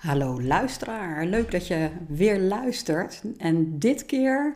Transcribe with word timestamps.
Hallo 0.00 0.42
luisteraar, 0.42 1.26
leuk 1.26 1.50
dat 1.50 1.66
je 1.66 1.88
weer 2.08 2.38
luistert. 2.38 3.22
En 3.38 3.78
dit 3.78 4.06
keer 4.06 4.54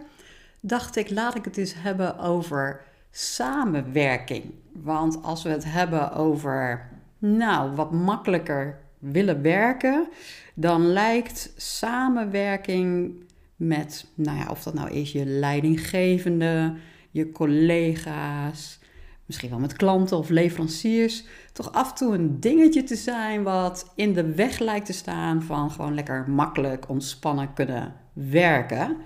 dacht 0.60 0.96
ik, 0.96 1.10
laat 1.10 1.34
ik 1.34 1.44
het 1.44 1.56
eens 1.56 1.74
hebben 1.76 2.18
over 2.18 2.80
samenwerking. 3.10 4.44
Want 4.72 5.22
als 5.22 5.42
we 5.42 5.48
het 5.48 5.64
hebben 5.64 6.12
over, 6.12 6.88
nou, 7.18 7.74
wat 7.74 7.92
makkelijker 7.92 8.78
willen 8.98 9.42
werken, 9.42 10.08
dan 10.54 10.86
lijkt 10.86 11.52
samenwerking 11.56 13.14
met, 13.56 14.06
nou 14.14 14.38
ja, 14.38 14.46
of 14.50 14.62
dat 14.62 14.74
nou 14.74 14.90
is 14.90 15.12
je 15.12 15.24
leidinggevende, 15.24 16.74
je 17.10 17.32
collega's, 17.32 18.78
misschien 19.26 19.50
wel 19.50 19.58
met 19.58 19.72
klanten 19.72 20.18
of 20.18 20.28
leveranciers, 20.28 21.24
toch 21.52 21.72
af 21.72 21.90
en 21.90 21.94
toe 21.94 22.14
een 22.14 22.40
dingetje 22.40 22.82
te 22.82 22.96
zijn 22.96 23.42
wat 23.42 23.92
in 23.94 24.12
de 24.12 24.34
weg 24.34 24.58
lijkt 24.58 24.86
te 24.86 24.92
staan 24.92 25.42
van 25.42 25.70
gewoon 25.70 25.94
lekker 25.94 26.30
makkelijk 26.30 26.88
ontspannen 26.88 27.52
kunnen 27.54 27.94
werken. 28.12 28.96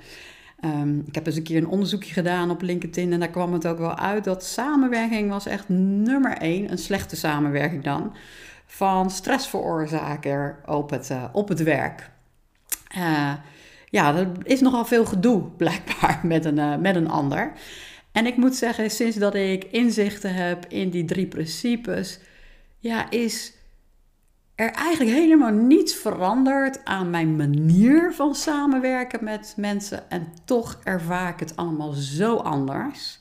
Um, 0.64 1.04
ik 1.06 1.14
heb 1.14 1.26
eens 1.26 1.36
een 1.36 1.42
keer 1.42 1.56
een 1.56 1.68
onderzoekje 1.68 2.12
gedaan 2.12 2.50
op 2.50 2.62
LinkedIn 2.62 3.12
en 3.12 3.20
daar 3.20 3.28
kwam 3.28 3.52
het 3.52 3.66
ook 3.66 3.78
wel 3.78 3.96
uit 3.96 4.24
dat 4.24 4.44
samenwerking 4.44 5.30
was 5.30 5.46
echt 5.46 5.68
nummer 5.68 6.36
één, 6.36 6.70
een 6.70 6.78
slechte 6.78 7.16
samenwerking 7.16 7.84
dan, 7.84 8.14
van 8.66 9.10
stressveroorzaker 9.10 10.58
op 10.66 10.90
het, 10.90 11.10
uh, 11.10 11.24
op 11.32 11.48
het 11.48 11.62
werk. 11.62 12.10
Uh, 12.96 13.32
ja, 13.90 14.16
er 14.16 14.28
is 14.42 14.60
nogal 14.60 14.84
veel 14.84 15.04
gedoe 15.04 15.42
blijkbaar 15.56 16.20
met 16.22 16.44
een, 16.44 16.58
uh, 16.58 16.76
met 16.76 16.96
een 16.96 17.08
ander. 17.08 17.52
En 18.18 18.26
ik 18.26 18.36
moet 18.36 18.54
zeggen, 18.54 18.90
sinds 18.90 19.16
dat 19.16 19.34
ik 19.34 19.64
inzichten 19.64 20.34
heb 20.34 20.66
in 20.68 20.90
die 20.90 21.04
drie 21.04 21.26
principes, 21.26 22.18
ja, 22.78 23.10
is 23.10 23.52
er 24.54 24.70
eigenlijk 24.70 25.16
helemaal 25.16 25.52
niets 25.52 25.94
veranderd 25.94 26.84
aan 26.84 27.10
mijn 27.10 27.36
manier 27.36 28.12
van 28.12 28.34
samenwerken 28.34 29.24
met 29.24 29.54
mensen. 29.56 30.10
En 30.10 30.28
toch 30.44 30.80
ervaar 30.84 31.32
ik 31.32 31.40
het 31.40 31.56
allemaal 31.56 31.92
zo 31.92 32.36
anders. 32.36 33.18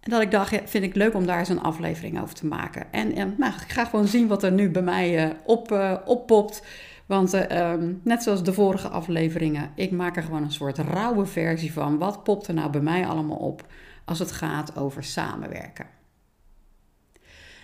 En 0.00 0.10
dat 0.10 0.22
ik 0.22 0.30
dacht, 0.30 0.50
ja, 0.50 0.60
vind 0.64 0.84
ik 0.84 0.94
leuk 0.94 1.14
om 1.14 1.26
daar 1.26 1.38
eens 1.38 1.48
een 1.48 1.62
aflevering 1.62 2.20
over 2.20 2.34
te 2.34 2.46
maken. 2.46 2.92
En, 2.92 3.14
en 3.14 3.34
nou, 3.38 3.52
ik 3.52 3.72
ga 3.72 3.84
gewoon 3.84 4.08
zien 4.08 4.26
wat 4.26 4.42
er 4.42 4.52
nu 4.52 4.70
bij 4.70 4.82
mij 4.82 5.26
uh, 5.26 5.30
op, 5.44 5.72
uh, 5.72 5.96
oppopt. 6.04 6.62
Want 7.06 7.52
um, 7.52 8.00
net 8.04 8.22
zoals 8.22 8.42
de 8.42 8.52
vorige 8.52 8.88
afleveringen, 8.88 9.70
ik 9.74 9.90
maak 9.90 10.16
er 10.16 10.22
gewoon 10.22 10.42
een 10.42 10.52
soort 10.52 10.78
rauwe 10.78 11.26
versie 11.26 11.72
van. 11.72 11.98
Wat 11.98 12.24
popt 12.24 12.46
er 12.46 12.54
nou 12.54 12.70
bij 12.70 12.80
mij 12.80 13.06
allemaal 13.06 13.36
op 13.36 13.64
als 14.06 14.18
het 14.18 14.32
gaat 14.32 14.76
over 14.76 15.04
samenwerken? 15.04 15.86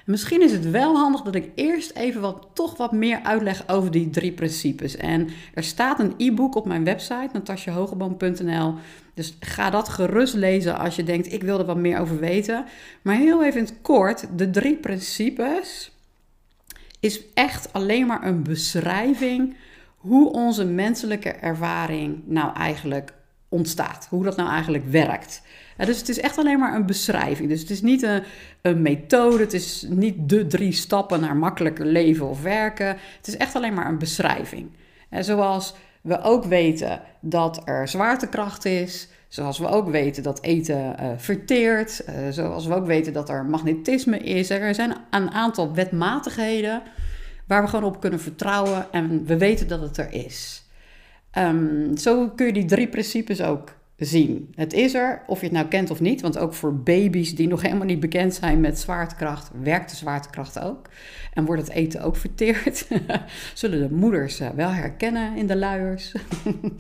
misschien 0.05 0.43
is 0.43 0.53
het 0.53 0.71
wel 0.71 0.97
handig 0.97 1.21
dat 1.23 1.35
ik 1.35 1.51
eerst 1.55 1.91
even 1.91 2.21
wat, 2.21 2.49
toch 2.53 2.77
wat 2.77 2.93
meer 2.93 3.23
uitleg 3.23 3.69
over 3.69 3.91
die 3.91 4.11
drie 4.11 4.33
principes. 4.33 4.97
En 4.97 5.29
er 5.55 5.65
staat 5.65 6.01
een 6.01 6.15
e-book 6.17 6.55
op 6.55 6.67
mijn 6.67 6.85
website, 6.85 7.29
natasjahogeboom.nl. 7.33 8.75
Dus 9.15 9.37
ga 9.41 9.71
dat 9.71 9.89
gerust 9.89 10.35
lezen 10.35 10.79
als 10.79 10.97
je 10.97 11.05
denkt, 11.05 11.33
ik 11.33 11.43
wil 11.43 11.59
er 11.59 11.65
wat 11.65 11.77
meer 11.77 11.99
over 11.99 12.19
weten. 12.19 12.65
Maar 13.03 13.17
heel 13.17 13.45
even 13.45 13.59
in 13.59 13.65
het 13.65 13.75
kort, 13.83 14.27
de 14.37 14.51
drie 14.51 14.77
principes 14.77 15.93
is 17.01 17.21
echt 17.35 17.73
alleen 17.73 18.07
maar 18.07 18.27
een 18.27 18.43
beschrijving 18.43 19.57
hoe 19.97 20.33
onze 20.33 20.65
menselijke 20.65 21.31
ervaring 21.31 22.23
nou 22.27 22.55
eigenlijk 22.57 23.13
ontstaat. 23.53 24.07
Hoe 24.11 24.25
dat 24.25 24.37
nou 24.37 24.51
eigenlijk 24.51 24.85
werkt. 24.85 25.43
Dus 25.77 25.99
het 25.99 26.09
is 26.09 26.21
echt 26.21 26.39
alleen 26.39 26.59
maar 26.59 26.75
een 26.75 26.87
beschrijving. 26.87 27.49
Dus 27.49 27.61
het 27.61 27.71
is 27.71 27.83
niet 27.83 28.03
een, 28.03 28.23
een, 28.63 28.83
methode, 28.83 29.43
het 29.43 29.53
is 29.53 29.87
niet 29.89 30.29
de 30.29 30.47
drie 30.47 30.73
stappen 30.73 31.21
naar 31.21 31.37
makkelijker 31.37 31.87
leven 31.87 32.29
of 32.29 32.43
werken. 32.43 32.87
Het 33.17 33.27
is 33.27 33.37
echt 33.37 33.55
alleen 33.55 33.75
maar 33.75 33.87
een 33.87 33.99
beschrijving. 33.99 34.71
En 35.09 35.25
zoals 35.25 35.75
we 36.01 36.21
ook 36.21 36.45
weten 36.45 37.01
dat 37.21 37.63
er 37.65 37.89
zwaartekracht 37.89 38.65
is, 38.65 39.09
zoals 39.29 39.59
we 39.59 39.67
ook 39.67 39.89
weten 39.89 40.23
dat 40.23 40.43
eten 40.43 40.97
uh, 41.01 41.07
verteert, 41.17 42.05
uh, 42.09 42.15
zoals 42.31 42.67
we 42.67 42.75
ook 42.75 42.87
weten 42.87 43.13
dat 43.13 43.29
er 43.29 43.45
magnetisme 43.45 44.19
is. 44.19 44.51
Er 44.51 44.75
zijn 44.75 44.97
een 45.11 45.31
aantal 45.31 45.75
wetmatigheden 45.75 46.83
waar 47.47 47.63
we 47.63 47.69
gewoon 47.69 47.91
op 47.91 48.01
kunnen 48.01 48.21
vertrouwen 48.21 48.87
en 48.93 49.25
we 49.25 49.39
weten 49.39 49.69
dat 49.69 49.81
het 49.81 49.97
er 49.97 50.13
is. 50.13 50.62
Um, 51.39 51.97
zo 51.97 52.29
kun 52.29 52.47
je 52.47 52.53
die 52.53 52.65
drie 52.65 52.89
principes 52.89 53.43
ook 53.43 53.75
zien. 53.97 54.53
Het 54.55 54.73
is 54.73 54.95
er, 54.95 55.23
of 55.27 55.39
je 55.39 55.47
het 55.47 55.55
nou 55.55 55.67
kent 55.67 55.91
of 55.91 56.01
niet, 56.01 56.21
want 56.21 56.39
ook 56.39 56.55
voor 56.55 56.75
baby's 56.75 57.35
die 57.35 57.49
nog 57.49 57.63
helemaal 57.63 57.87
niet 57.87 58.01
bekend 58.01 58.35
zijn 58.35 58.61
met 58.61 58.79
zwaartekracht, 58.79 59.51
werkt 59.63 59.91
de 59.91 59.97
zwaartekracht 59.97 60.59
ook. 60.59 60.89
En 61.33 61.45
wordt 61.45 61.63
het 61.63 61.71
eten 61.71 62.03
ook 62.03 62.17
verteerd. 62.17 62.87
Zullen 63.55 63.89
de 63.89 63.95
moeders 63.95 64.41
eh, 64.41 64.49
wel 64.49 64.71
herkennen 64.71 65.37
in 65.37 65.47
de 65.47 65.57
luiers. 65.57 66.15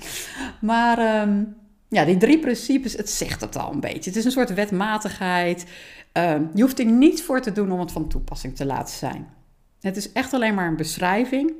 maar 0.60 1.22
um, 1.22 1.54
ja, 1.88 2.04
die 2.04 2.16
drie 2.16 2.38
principes, 2.38 2.96
het 2.96 3.10
zegt 3.10 3.40
het 3.40 3.56
al 3.56 3.72
een 3.72 3.80
beetje. 3.80 4.10
Het 4.10 4.16
is 4.16 4.24
een 4.24 4.30
soort 4.30 4.54
wetmatigheid. 4.54 5.66
Um, 6.12 6.50
je 6.54 6.62
hoeft 6.62 6.78
er 6.78 6.84
niet 6.84 7.22
voor 7.22 7.40
te 7.40 7.52
doen 7.52 7.72
om 7.72 7.80
het 7.80 7.92
van 7.92 8.08
toepassing 8.08 8.56
te 8.56 8.66
laten 8.66 8.94
zijn. 8.94 9.26
Het 9.80 9.96
is 9.96 10.12
echt 10.12 10.32
alleen 10.32 10.54
maar 10.54 10.68
een 10.68 10.76
beschrijving. 10.76 11.52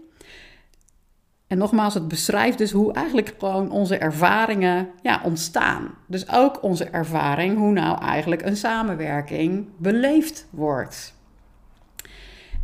En 1.53 1.59
nogmaals, 1.59 1.95
het 1.95 2.09
beschrijft 2.09 2.59
dus 2.59 2.71
hoe 2.71 2.93
eigenlijk 2.93 3.35
gewoon 3.39 3.71
onze 3.71 3.97
ervaringen 3.97 4.89
ja, 5.03 5.21
ontstaan. 5.25 5.95
Dus 6.07 6.29
ook 6.29 6.63
onze 6.63 6.85
ervaring 6.85 7.59
hoe 7.59 7.73
nou 7.73 8.03
eigenlijk 8.03 8.43
een 8.43 8.57
samenwerking 8.57 9.67
beleefd 9.77 10.47
wordt. 10.51 11.15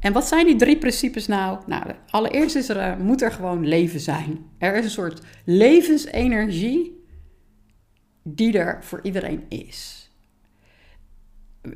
En 0.00 0.12
wat 0.12 0.27
zijn 0.27 0.47
die 0.47 0.56
drie 0.56 0.78
principes 0.78 1.27
nou? 1.27 1.59
Nou, 1.66 1.82
allereerst 2.10 2.56
is 2.56 2.69
er, 2.69 2.77
eh, 2.77 2.97
moet 2.97 3.22
er 3.22 3.32
gewoon 3.32 3.66
leven 3.66 4.00
zijn. 4.00 4.38
Er 4.59 4.77
is 4.77 4.84
een 4.84 4.91
soort 4.91 5.21
levensenergie 5.44 7.04
die 8.22 8.59
er 8.59 8.78
voor 8.84 9.00
iedereen 9.03 9.44
is. 9.48 10.10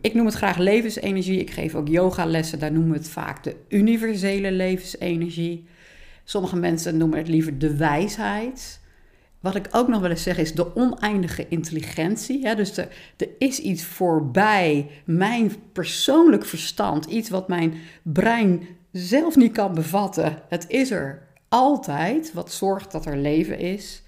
Ik 0.00 0.14
noem 0.14 0.26
het 0.26 0.34
graag 0.34 0.56
levensenergie. 0.56 1.40
Ik 1.40 1.50
geef 1.50 1.74
ook 1.74 1.88
yogalessen, 1.88 2.58
daar 2.58 2.72
noemen 2.72 2.92
we 2.92 2.98
het 2.98 3.08
vaak 3.08 3.44
de 3.44 3.56
universele 3.68 4.52
levensenergie. 4.52 5.66
Sommige 6.24 6.56
mensen 6.56 6.96
noemen 6.96 7.18
het 7.18 7.28
liever 7.28 7.58
de 7.58 7.76
wijsheid. 7.76 8.80
Wat 9.40 9.54
ik 9.54 9.68
ook 9.70 9.88
nog 9.88 10.00
wel 10.00 10.10
eens 10.10 10.22
zeg 10.22 10.38
is 10.38 10.54
de 10.54 10.76
oneindige 10.76 11.48
intelligentie. 11.48 12.54
Dus 12.54 12.76
er, 12.76 12.88
er 13.16 13.28
is 13.38 13.58
iets 13.58 13.84
voorbij 13.84 14.90
mijn 15.04 15.52
persoonlijk 15.72 16.44
verstand, 16.44 17.04
iets 17.04 17.28
wat 17.28 17.48
mijn 17.48 17.74
brein 18.02 18.66
zelf 18.92 19.36
niet 19.36 19.52
kan 19.52 19.74
bevatten. 19.74 20.38
Het 20.48 20.64
is 20.68 20.90
er 20.90 21.22
altijd, 21.48 22.32
wat 22.32 22.52
zorgt 22.52 22.92
dat 22.92 23.06
er 23.06 23.16
leven 23.16 23.58
is. 23.58 24.02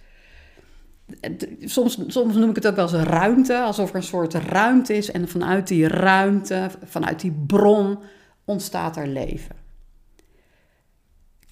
Soms, 1.60 1.98
soms 2.06 2.34
noem 2.34 2.50
ik 2.50 2.54
het 2.56 2.66
ook 2.66 2.76
wel 2.76 2.84
eens 2.84 2.94
een 2.94 3.04
ruimte, 3.04 3.58
alsof 3.58 3.90
er 3.90 3.96
een 3.96 4.02
soort 4.02 4.34
ruimte 4.34 4.96
is 4.96 5.10
en 5.10 5.28
vanuit 5.28 5.68
die 5.68 5.88
ruimte, 5.88 6.70
vanuit 6.84 7.20
die 7.20 7.34
bron 7.46 7.98
ontstaat 8.44 8.96
er 8.96 9.06
leven. 9.06 9.63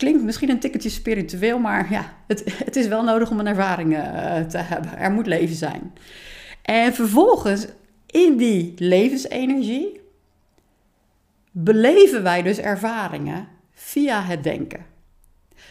Klinkt 0.02 0.22
misschien 0.22 0.50
een 0.50 0.60
tikkeltje 0.60 0.88
spiritueel, 0.88 1.58
maar 1.58 1.90
ja, 1.90 2.14
het, 2.26 2.42
het 2.64 2.76
is 2.76 2.86
wel 2.86 3.02
nodig 3.02 3.30
om 3.30 3.38
een 3.38 3.46
ervaring 3.46 3.92
uh, 3.92 4.40
te 4.40 4.58
hebben. 4.58 4.98
Er 4.98 5.10
moet 5.10 5.26
leven 5.26 5.56
zijn. 5.56 5.92
En 6.62 6.94
vervolgens, 6.94 7.66
in 8.06 8.36
die 8.36 8.74
levensenergie, 8.76 10.00
beleven 11.50 12.22
wij 12.22 12.42
dus 12.42 12.58
ervaringen 12.58 13.48
via 13.72 14.22
het 14.22 14.42
denken. 14.42 14.84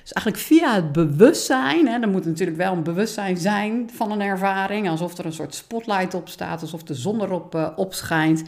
Dus 0.02 0.14
eigenlijk 0.14 0.46
via 0.46 0.76
het 0.76 0.92
bewustzijn, 0.92 1.88
hè, 1.88 2.00
er 2.00 2.10
moet 2.10 2.26
natuurlijk 2.26 2.58
wel 2.58 2.74
een 2.74 2.84
bewustzijn 2.84 3.38
zijn 3.38 3.90
van 3.94 4.12
een 4.12 4.22
ervaring, 4.22 4.90
alsof 4.90 5.18
er 5.18 5.26
een 5.26 5.34
soort 5.34 5.56
spotlight 5.56 6.14
op 6.14 6.30
staat, 6.30 6.62
alsof 6.62 6.84
de 6.84 6.96
zon 6.96 7.22
erop 7.22 7.56
uh, 7.56 7.70
opschijnt. 7.76 8.44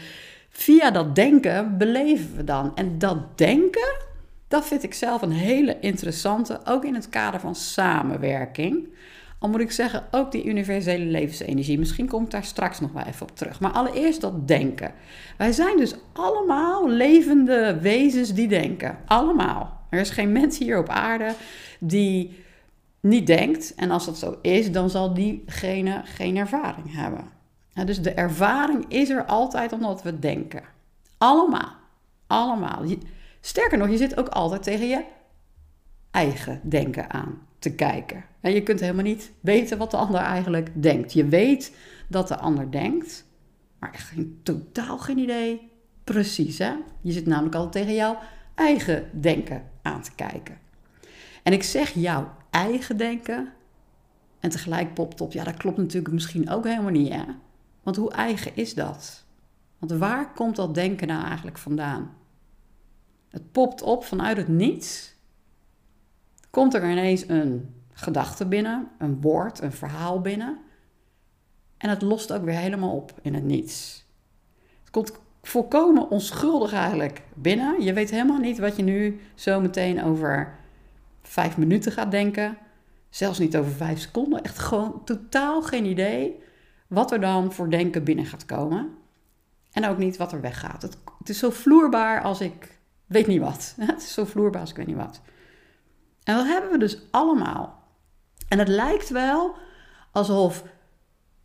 Via 0.49 0.91
dat 0.91 1.15
denken 1.15 1.77
beleven 1.77 2.35
we 2.35 2.43
dan. 2.43 2.75
En 2.75 2.97
dat 2.97 3.37
denken, 3.37 4.11
dat 4.53 4.65
vind 4.65 4.83
ik 4.83 4.93
zelf 4.93 5.21
een 5.21 5.31
hele 5.31 5.79
interessante, 5.79 6.59
ook 6.65 6.85
in 6.85 6.93
het 6.93 7.09
kader 7.09 7.39
van 7.39 7.55
samenwerking. 7.55 8.87
Al 9.39 9.49
moet 9.49 9.59
ik 9.59 9.71
zeggen, 9.71 10.03
ook 10.11 10.31
die 10.31 10.45
universele 10.45 11.05
levensenergie. 11.05 11.79
Misschien 11.79 12.07
kom 12.07 12.23
ik 12.23 12.31
daar 12.31 12.43
straks 12.43 12.79
nog 12.79 12.91
wel 12.91 13.03
even 13.03 13.29
op 13.29 13.35
terug. 13.35 13.59
Maar 13.59 13.71
allereerst 13.71 14.21
dat 14.21 14.47
denken. 14.47 14.93
Wij 15.37 15.51
zijn 15.51 15.77
dus 15.77 15.95
allemaal 16.11 16.89
levende 16.89 17.79
wezens 17.81 18.33
die 18.33 18.47
denken. 18.47 18.97
Allemaal. 19.05 19.85
Er 19.89 19.99
is 19.99 20.09
geen 20.09 20.31
mens 20.31 20.57
hier 20.57 20.77
op 20.77 20.89
aarde 20.89 21.33
die 21.79 22.43
niet 22.99 23.27
denkt. 23.27 23.75
En 23.75 23.91
als 23.91 24.05
dat 24.05 24.17
zo 24.17 24.37
is, 24.41 24.71
dan 24.71 24.89
zal 24.89 25.13
diegene 25.13 26.01
geen 26.03 26.37
ervaring 26.37 26.95
hebben. 26.95 27.25
dus 27.85 28.01
de 28.01 28.13
ervaring 28.13 28.85
is 28.87 29.09
er 29.09 29.25
altijd 29.25 29.71
omdat 29.71 30.03
we 30.03 30.19
denken. 30.19 30.63
Allemaal. 31.17 31.71
Allemaal. 32.27 32.81
Sterker 33.45 33.77
nog, 33.77 33.89
je 33.89 33.97
zit 33.97 34.17
ook 34.17 34.27
altijd 34.27 34.63
tegen 34.63 34.87
je 34.87 35.03
eigen 36.11 36.61
denken 36.63 37.11
aan 37.11 37.47
te 37.59 37.75
kijken. 37.75 38.25
En 38.41 38.53
je 38.53 38.63
kunt 38.63 38.79
helemaal 38.79 39.03
niet 39.03 39.31
weten 39.39 39.77
wat 39.77 39.91
de 39.91 39.97
ander 39.97 40.21
eigenlijk 40.21 40.83
denkt. 40.83 41.13
Je 41.13 41.25
weet 41.25 41.75
dat 42.07 42.27
de 42.27 42.37
ander 42.37 42.71
denkt, 42.71 43.25
maar 43.79 43.91
echt 43.93 44.07
geen, 44.07 44.39
totaal 44.43 44.97
geen 44.97 45.17
idee 45.17 45.69
precies. 46.03 46.57
Hè? 46.57 46.73
Je 47.01 47.11
zit 47.11 47.25
namelijk 47.25 47.55
altijd 47.55 47.71
tegen 47.73 47.93
jouw 47.97 48.17
eigen 48.55 49.09
denken 49.11 49.63
aan 49.81 50.01
te 50.01 50.15
kijken. 50.15 50.57
En 51.43 51.53
ik 51.53 51.63
zeg 51.63 51.93
jouw 51.93 52.31
eigen 52.49 52.97
denken. 52.97 53.53
En 54.39 54.49
tegelijk 54.49 54.93
popt 54.93 55.21
op, 55.21 55.31
ja, 55.31 55.43
dat 55.43 55.57
klopt 55.57 55.77
natuurlijk 55.77 56.13
misschien 56.13 56.49
ook 56.49 56.63
helemaal 56.63 56.91
niet, 56.91 57.13
hè? 57.13 57.23
Want 57.83 57.95
hoe 57.95 58.11
eigen 58.11 58.55
is 58.55 58.73
dat? 58.73 59.25
Want 59.79 59.91
waar 59.91 60.33
komt 60.33 60.55
dat 60.55 60.75
denken 60.75 61.07
nou 61.07 61.25
eigenlijk 61.25 61.57
vandaan? 61.57 62.21
Het 63.33 63.51
popt 63.51 63.81
op 63.81 64.03
vanuit 64.03 64.37
het 64.37 64.47
niets. 64.47 65.15
Komt 66.49 66.73
er 66.73 66.89
ineens 66.91 67.27
een 67.27 67.75
gedachte 67.93 68.45
binnen, 68.45 68.87
een 68.97 69.21
woord, 69.21 69.61
een 69.61 69.71
verhaal 69.71 70.21
binnen. 70.21 70.57
En 71.77 71.89
het 71.89 72.01
lost 72.01 72.31
ook 72.31 72.43
weer 72.43 72.55
helemaal 72.55 72.95
op 72.95 73.13
in 73.21 73.33
het 73.33 73.43
niets. 73.43 74.05
Het 74.79 74.89
komt 74.91 75.11
volkomen 75.41 76.09
onschuldig 76.09 76.73
eigenlijk 76.73 77.21
binnen. 77.33 77.81
Je 77.81 77.93
weet 77.93 78.09
helemaal 78.09 78.37
niet 78.37 78.59
wat 78.59 78.75
je 78.75 78.83
nu 78.83 79.21
zo 79.35 79.61
meteen 79.61 80.03
over 80.03 80.55
vijf 81.21 81.57
minuten 81.57 81.91
gaat 81.91 82.11
denken. 82.11 82.57
Zelfs 83.09 83.39
niet 83.39 83.57
over 83.57 83.71
vijf 83.71 83.99
seconden. 83.99 84.43
Echt 84.43 84.59
gewoon 84.59 85.03
totaal 85.03 85.61
geen 85.61 85.85
idee 85.85 86.39
wat 86.87 87.11
er 87.11 87.21
dan 87.21 87.53
voor 87.53 87.69
denken 87.69 88.03
binnen 88.03 88.25
gaat 88.25 88.45
komen. 88.45 88.89
En 89.71 89.87
ook 89.87 89.97
niet 89.97 90.17
wat 90.17 90.31
er 90.31 90.41
weggaat. 90.41 90.81
Het, 90.81 90.97
het 91.17 91.29
is 91.29 91.39
zo 91.39 91.49
vloerbaar 91.49 92.21
als 92.21 92.41
ik 92.41 92.72
weet 93.13 93.27
niet 93.27 93.41
wat. 93.41 93.75
Het 93.91 94.01
is 94.01 94.13
zo 94.13 94.25
vloerbaar 94.25 94.61
als 94.61 94.69
ik 94.69 94.75
weet 94.75 94.87
niet 94.87 94.95
wat. 94.95 95.21
En 96.23 96.35
dat 96.35 96.45
hebben 96.45 96.71
we 96.71 96.77
dus 96.77 96.97
allemaal. 97.11 97.81
En 98.47 98.59
het 98.59 98.67
lijkt 98.67 99.09
wel 99.09 99.55
alsof 100.11 100.63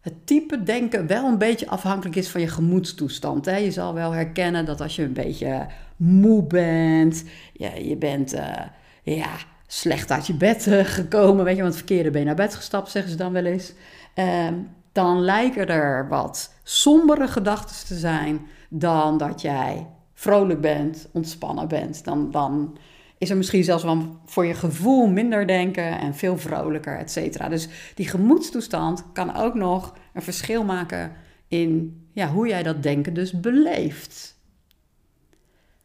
het 0.00 0.26
type 0.26 0.62
denken 0.62 1.06
wel 1.06 1.24
een 1.24 1.38
beetje 1.38 1.68
afhankelijk 1.68 2.16
is 2.16 2.28
van 2.28 2.40
je 2.40 2.48
gemoedstoestand. 2.48 3.44
Hè? 3.44 3.56
Je 3.56 3.70
zal 3.70 3.94
wel 3.94 4.12
herkennen 4.12 4.64
dat 4.64 4.80
als 4.80 4.96
je 4.96 5.02
een 5.02 5.12
beetje 5.12 5.66
moe 5.96 6.42
bent, 6.42 7.24
ja, 7.52 7.74
je 7.74 7.96
bent 7.96 8.34
uh, 8.34 8.56
ja, 9.02 9.30
slecht 9.66 10.10
uit 10.10 10.26
je 10.26 10.34
bed 10.34 10.66
uh, 10.66 10.84
gekomen, 10.84 11.44
weet 11.44 11.56
je, 11.56 11.62
want 11.62 11.76
verkeerde 11.76 12.10
ben 12.10 12.20
je 12.20 12.26
naar 12.26 12.34
bed 12.34 12.54
gestapt, 12.54 12.90
zeggen 12.90 13.10
ze 13.10 13.16
dan 13.16 13.32
wel 13.32 13.44
eens. 13.44 13.72
Uh, 14.14 14.48
dan 14.92 15.20
lijken 15.20 15.68
er 15.68 16.08
wat 16.08 16.54
sombere 16.62 17.28
gedachten 17.28 17.86
te 17.86 17.94
zijn 17.94 18.46
dan 18.68 19.18
dat 19.18 19.40
jij 19.40 19.86
vrolijk 20.18 20.60
bent, 20.60 21.08
ontspannen 21.12 21.68
bent. 21.68 22.04
Dan, 22.04 22.30
dan 22.30 22.76
is 23.18 23.30
er 23.30 23.36
misschien 23.36 23.64
zelfs 23.64 23.84
wel 23.84 24.20
voor 24.24 24.46
je 24.46 24.54
gevoel 24.54 25.06
minder 25.06 25.46
denken 25.46 25.98
en 25.98 26.14
veel 26.14 26.38
vrolijker, 26.38 26.98
et 26.98 27.10
cetera. 27.10 27.48
Dus 27.48 27.68
die 27.94 28.08
gemoedstoestand 28.08 29.04
kan 29.12 29.36
ook 29.36 29.54
nog 29.54 29.96
een 30.14 30.22
verschil 30.22 30.64
maken 30.64 31.12
in 31.48 32.00
ja, 32.12 32.28
hoe 32.28 32.48
jij 32.48 32.62
dat 32.62 32.82
denken 32.82 33.14
dus 33.14 33.40
beleeft. 33.40 34.36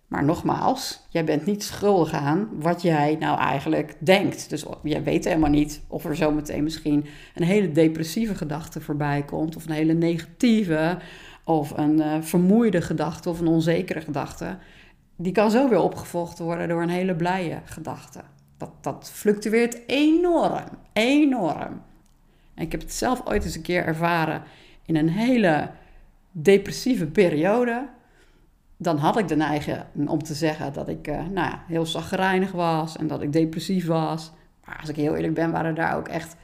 Maar 0.07 0.24
nogmaals, 0.24 1.06
jij 1.09 1.24
bent 1.24 1.45
niet 1.45 1.63
schuldig 1.63 2.12
aan 2.12 2.50
wat 2.59 2.81
jij 2.81 3.15
nou 3.19 3.39
eigenlijk 3.39 3.95
denkt. 4.00 4.50
Dus 4.50 4.65
jij 4.83 5.03
weet 5.03 5.25
helemaal 5.25 5.50
niet 5.50 5.81
of 5.88 6.06
er 6.06 6.15
zometeen 6.15 6.63
misschien 6.63 7.06
een 7.36 7.44
hele 7.44 7.71
depressieve 7.71 8.36
gedachte 8.36 8.81
voorbij 8.81 9.24
komt, 9.24 9.56
of 9.56 9.65
een 9.65 9.74
hele 9.74 9.94
negatieve, 9.94 10.97
of 11.44 11.78
een 11.78 11.98
uh, 11.98 12.22
vermoeide 12.22 12.81
gedachte, 12.81 13.30
of 13.30 13.40
een 13.40 13.48
onzekere 13.48 14.01
gedachte 14.01 14.57
die 15.16 15.31
kan 15.31 15.51
zo 15.51 15.69
weer 15.69 15.80
opgevolgd 15.80 16.40
worden 16.40 16.68
door 16.68 16.81
een 16.81 16.90
hele 16.90 17.16
blije 17.16 17.62
gedachte. 17.66 18.22
Dat, 18.57 18.72
dat 18.81 19.12
fluctueert 19.13 19.80
enorm, 19.88 20.69
enorm. 20.94 21.81
En 22.54 22.63
ik 22.63 22.72
heb 22.72 22.81
het 22.81 22.94
zelf 22.94 23.22
ooit 23.25 23.44
eens 23.44 23.56
een 23.56 23.62
keer 23.62 23.86
ervaren 23.86 24.44
in 24.86 24.95
een 24.95 25.10
hele 25.10 25.69
depressieve 26.31 27.06
periode. 27.06 27.88
Dan 28.78 28.98
had 28.98 29.18
ik 29.18 29.28
de 29.28 29.36
neiging 29.36 29.84
om 30.07 30.24
te 30.24 30.34
zeggen 30.34 30.74
dat 30.74 30.88
ik 30.88 31.07
uh, 31.07 31.16
nou 31.16 31.50
ja, 31.50 31.63
heel 31.68 31.86
zagrijnig 31.86 32.51
was 32.51 32.98
en 32.98 33.07
dat 33.07 33.22
ik 33.22 33.34
depressief 33.34 33.88
was. 33.88 34.31
Maar 34.66 34.78
als 34.80 34.89
ik 34.89 34.96
heel 34.96 35.16
eerlijk 35.16 35.34
ben, 35.34 35.51
waren 35.51 35.75
daar 35.75 35.98
ook 35.98 36.07
echt 36.07 36.36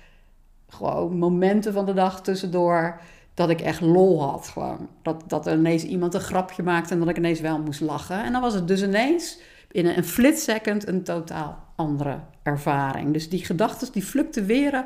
gewoon 0.67 1.17
momenten 1.17 1.73
van 1.73 1.85
de 1.85 1.93
dag 1.93 2.21
tussendoor 2.21 3.01
dat 3.39 3.49
ik 3.49 3.61
echt 3.61 3.81
lol 3.81 4.21
had. 4.21 4.47
Gewoon. 4.47 4.89
Dat, 5.01 5.23
dat 5.27 5.47
er 5.47 5.57
ineens 5.57 5.83
iemand 5.83 6.13
een 6.13 6.19
grapje 6.19 6.63
maakte 6.63 6.93
en 6.93 6.99
dat 6.99 7.09
ik 7.09 7.17
ineens 7.17 7.39
wel 7.39 7.59
moest 7.59 7.81
lachen. 7.81 8.23
En 8.23 8.31
dan 8.31 8.41
was 8.41 8.53
het 8.53 8.67
dus 8.67 8.83
ineens 8.83 9.39
in 9.71 9.85
een 9.85 10.03
flip 10.03 10.35
second 10.35 10.87
een 10.87 11.03
totaal 11.03 11.73
andere 11.75 12.19
ervaring. 12.43 13.13
Dus 13.13 13.29
die 13.29 13.45
gedachten 13.45 13.91
die 13.91 14.03
fluctueren 14.03 14.85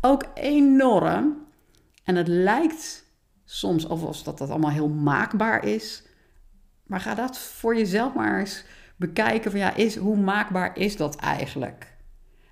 ook 0.00 0.24
enorm. 0.34 1.46
En 2.04 2.16
het 2.16 2.28
lijkt 2.28 3.04
soms 3.44 3.88
alsof 3.88 4.22
dat, 4.22 4.38
dat 4.38 4.50
allemaal 4.50 4.70
heel 4.70 4.88
maakbaar 4.88 5.64
is. 5.64 6.02
Maar 6.86 7.00
ga 7.00 7.14
dat 7.14 7.38
voor 7.38 7.76
jezelf 7.76 8.14
maar 8.14 8.38
eens 8.38 8.64
bekijken 8.96 9.50
van 9.50 9.60
ja, 9.60 9.74
is, 9.74 9.96
hoe 9.96 10.16
maakbaar 10.16 10.78
is 10.78 10.96
dat 10.96 11.16
eigenlijk? 11.16 11.96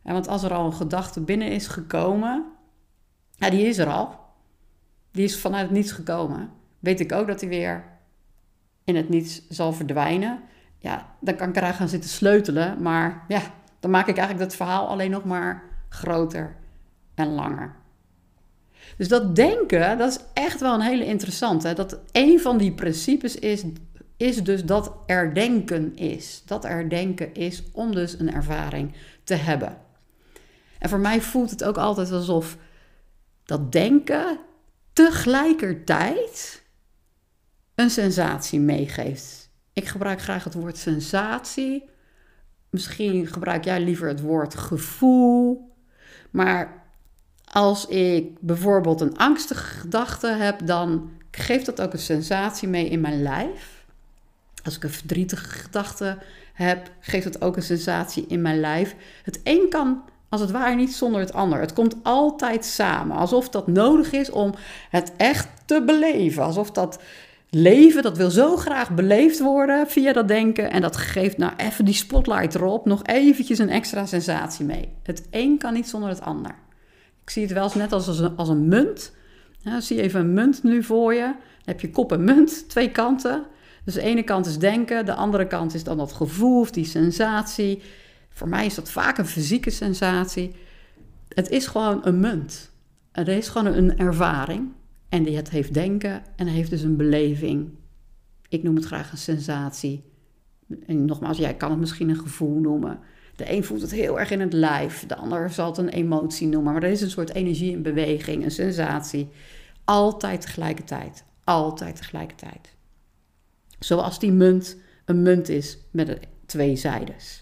En 0.02 0.12
want 0.12 0.28
als 0.28 0.42
er 0.42 0.52
al 0.52 0.66
een 0.66 0.72
gedachte 0.72 1.20
binnen 1.20 1.48
is 1.48 1.66
gekomen, 1.66 2.44
ja, 3.30 3.50
die 3.50 3.66
is 3.66 3.78
er 3.78 3.88
al 3.88 4.21
die 5.12 5.24
is 5.24 5.40
vanuit 5.40 5.62
het 5.62 5.76
niets 5.76 5.92
gekomen. 5.92 6.50
Weet 6.78 7.00
ik 7.00 7.12
ook 7.12 7.26
dat 7.26 7.40
hij 7.40 7.48
weer 7.48 7.84
in 8.84 8.96
het 8.96 9.08
niets 9.08 9.42
zal 9.48 9.72
verdwijnen. 9.72 10.40
Ja, 10.78 11.14
dan 11.20 11.36
kan 11.36 11.48
ik 11.48 11.56
eraan 11.56 11.74
gaan 11.74 11.88
zitten 11.88 12.10
sleutelen. 12.10 12.82
Maar 12.82 13.24
ja, 13.28 13.42
dan 13.80 13.90
maak 13.90 14.06
ik 14.06 14.16
eigenlijk 14.16 14.48
dat 14.48 14.56
verhaal 14.56 14.88
alleen 14.88 15.10
nog 15.10 15.24
maar 15.24 15.62
groter 15.88 16.56
en 17.14 17.28
langer. 17.28 17.74
Dus 18.96 19.08
dat 19.08 19.36
denken, 19.36 19.98
dat 19.98 20.10
is 20.10 20.18
echt 20.34 20.60
wel 20.60 20.74
een 20.74 20.80
hele 20.80 21.04
interessante. 21.04 21.72
Dat 21.72 22.00
een 22.12 22.40
van 22.40 22.58
die 22.58 22.72
principes 22.72 23.36
is, 23.36 23.64
is 24.16 24.44
dus 24.44 24.64
dat 24.64 24.96
er 25.06 25.34
denken 25.34 25.96
is. 25.96 26.42
Dat 26.46 26.64
er 26.64 26.88
denken 26.88 27.34
is 27.34 27.62
om 27.72 27.94
dus 27.94 28.18
een 28.18 28.34
ervaring 28.34 28.94
te 29.24 29.34
hebben. 29.34 29.76
En 30.78 30.88
voor 30.88 30.98
mij 30.98 31.20
voelt 31.20 31.50
het 31.50 31.64
ook 31.64 31.78
altijd 31.78 32.12
alsof 32.12 32.56
dat 33.44 33.72
denken 33.72 34.38
tegelijkertijd 34.92 36.62
een 37.74 37.90
sensatie 37.90 38.60
meegeeft. 38.60 39.50
Ik 39.72 39.88
gebruik 39.88 40.22
graag 40.22 40.44
het 40.44 40.54
woord 40.54 40.76
sensatie. 40.76 41.88
Misschien 42.70 43.26
gebruik 43.26 43.64
jij 43.64 43.80
liever 43.80 44.08
het 44.08 44.20
woord 44.20 44.54
gevoel. 44.54 45.74
Maar 46.30 46.84
als 47.44 47.86
ik 47.86 48.40
bijvoorbeeld 48.40 49.00
een 49.00 49.16
angstige 49.16 49.64
gedachte 49.64 50.28
heb, 50.28 50.66
dan 50.66 51.10
geeft 51.30 51.66
dat 51.66 51.80
ook 51.80 51.92
een 51.92 51.98
sensatie 51.98 52.68
mee 52.68 52.88
in 52.88 53.00
mijn 53.00 53.22
lijf. 53.22 53.84
Als 54.64 54.76
ik 54.76 54.84
een 54.84 54.90
verdrietige 54.90 55.48
gedachte 55.48 56.18
heb, 56.52 56.90
geeft 57.00 57.24
dat 57.24 57.42
ook 57.42 57.56
een 57.56 57.62
sensatie 57.62 58.26
in 58.26 58.42
mijn 58.42 58.60
lijf. 58.60 58.94
Het 59.22 59.40
een 59.44 59.66
kan 59.68 60.02
als 60.32 60.40
het 60.40 60.50
ware 60.50 60.74
niet 60.74 60.94
zonder 60.94 61.20
het 61.20 61.32
ander. 61.32 61.60
Het 61.60 61.72
komt 61.72 61.96
altijd 62.02 62.64
samen. 62.64 63.16
Alsof 63.16 63.48
dat 63.48 63.66
nodig 63.66 64.12
is 64.12 64.30
om 64.30 64.54
het 64.90 65.12
echt 65.16 65.48
te 65.64 65.82
beleven. 65.86 66.42
Alsof 66.42 66.70
dat 66.70 67.02
leven, 67.50 68.02
dat 68.02 68.16
wil 68.16 68.30
zo 68.30 68.56
graag 68.56 68.90
beleefd 68.90 69.40
worden 69.40 69.86
via 69.88 70.12
dat 70.12 70.28
denken. 70.28 70.70
En 70.70 70.80
dat 70.80 70.96
geeft 70.96 71.38
nou 71.38 71.52
even 71.56 71.84
die 71.84 71.94
spotlight 71.94 72.54
erop. 72.54 72.86
Nog 72.86 73.02
eventjes 73.02 73.58
een 73.58 73.68
extra 73.68 74.06
sensatie 74.06 74.64
mee. 74.64 74.88
Het 75.02 75.26
een 75.30 75.58
kan 75.58 75.72
niet 75.72 75.88
zonder 75.88 76.08
het 76.08 76.20
ander. 76.20 76.54
Ik 77.22 77.30
zie 77.30 77.42
het 77.42 77.52
wel 77.52 77.64
eens 77.64 77.74
net 77.74 77.92
als, 77.92 78.08
als, 78.08 78.18
een, 78.18 78.36
als 78.36 78.48
een 78.48 78.68
munt. 78.68 79.12
Zie 79.78 80.02
even 80.02 80.20
een 80.20 80.32
munt 80.32 80.62
nu 80.62 80.82
voor 80.82 81.14
je. 81.14 81.20
Dan 81.24 81.34
heb 81.64 81.80
je 81.80 81.90
kop 81.90 82.12
en 82.12 82.24
munt, 82.24 82.68
twee 82.68 82.90
kanten. 82.90 83.42
Dus 83.84 83.94
de 83.94 84.02
ene 84.02 84.22
kant 84.22 84.46
is 84.46 84.58
denken, 84.58 85.06
de 85.06 85.14
andere 85.14 85.46
kant 85.46 85.74
is 85.74 85.84
dan 85.84 85.96
dat 85.96 86.12
gevoel 86.12 86.60
of 86.60 86.70
die 86.70 86.84
sensatie. 86.84 87.82
Voor 88.32 88.48
mij 88.48 88.66
is 88.66 88.74
dat 88.74 88.90
vaak 88.90 89.18
een 89.18 89.26
fysieke 89.26 89.70
sensatie. 89.70 90.54
Het 91.28 91.50
is 91.50 91.66
gewoon 91.66 92.00
een 92.06 92.20
munt. 92.20 92.70
Het 93.12 93.28
is 93.28 93.48
gewoon 93.48 93.74
een 93.74 93.98
ervaring. 93.98 94.72
En 95.08 95.22
die 95.22 95.36
het 95.36 95.50
heeft 95.50 95.74
denken 95.74 96.22
en 96.36 96.46
heeft 96.46 96.70
dus 96.70 96.82
een 96.82 96.96
beleving. 96.96 97.70
Ik 98.48 98.62
noem 98.62 98.76
het 98.76 98.84
graag 98.84 99.12
een 99.12 99.18
sensatie. 99.18 100.04
En 100.86 101.04
nogmaals, 101.04 101.38
jij 101.38 101.54
kan 101.54 101.70
het 101.70 101.80
misschien 101.80 102.08
een 102.08 102.16
gevoel 102.16 102.60
noemen. 102.60 102.98
De 103.36 103.52
een 103.52 103.64
voelt 103.64 103.80
het 103.80 103.90
heel 103.90 104.20
erg 104.20 104.30
in 104.30 104.40
het 104.40 104.52
lijf, 104.52 105.06
de 105.06 105.16
ander 105.16 105.50
zal 105.50 105.66
het 105.66 105.78
een 105.78 105.88
emotie 105.88 106.46
noemen. 106.46 106.72
Maar 106.72 106.82
er 106.82 106.90
is 106.90 107.00
een 107.00 107.10
soort 107.10 107.34
energie 107.34 107.72
in 107.72 107.82
beweging, 107.82 108.44
een 108.44 108.50
sensatie. 108.50 109.28
Altijd 109.84 110.40
tegelijkertijd. 110.40 111.24
Altijd 111.44 111.96
tegelijkertijd. 111.96 112.74
Zoals 113.78 114.18
die 114.18 114.32
munt 114.32 114.76
een 115.04 115.22
munt 115.22 115.48
is 115.48 115.78
met 115.90 116.18
twee 116.46 116.76
zijdes. 116.76 117.41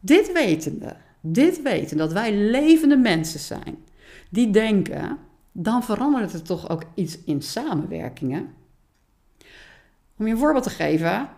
Dit 0.00 0.32
wetende, 0.32 0.96
dit 1.20 1.62
weten 1.62 1.96
dat 1.96 2.12
wij 2.12 2.34
levende 2.34 2.96
mensen 2.96 3.40
zijn 3.40 3.84
die 4.30 4.50
denken, 4.50 5.18
dan 5.52 5.82
verandert 5.82 6.32
het 6.32 6.46
toch 6.46 6.70
ook 6.70 6.82
iets 6.94 7.18
in 7.24 7.42
samenwerkingen. 7.42 8.54
Om 10.18 10.26
je 10.26 10.32
een 10.32 10.38
voorbeeld 10.38 10.64
te 10.64 10.70
geven, 10.70 11.28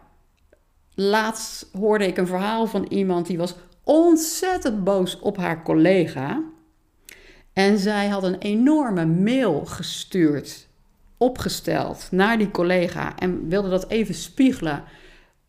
laatst 0.94 1.68
hoorde 1.72 2.06
ik 2.06 2.16
een 2.16 2.26
verhaal 2.26 2.66
van 2.66 2.84
iemand 2.88 3.26
die 3.26 3.38
was 3.38 3.54
ontzettend 3.84 4.84
boos 4.84 5.18
op 5.18 5.36
haar 5.36 5.62
collega. 5.62 6.42
En 7.52 7.78
zij 7.78 8.08
had 8.08 8.22
een 8.22 8.38
enorme 8.38 9.06
mail 9.06 9.64
gestuurd, 9.66 10.68
opgesteld 11.16 12.08
naar 12.10 12.38
die 12.38 12.50
collega 12.50 13.16
en 13.16 13.48
wilde 13.48 13.68
dat 13.68 13.88
even 13.88 14.14
spiegelen. 14.14 14.84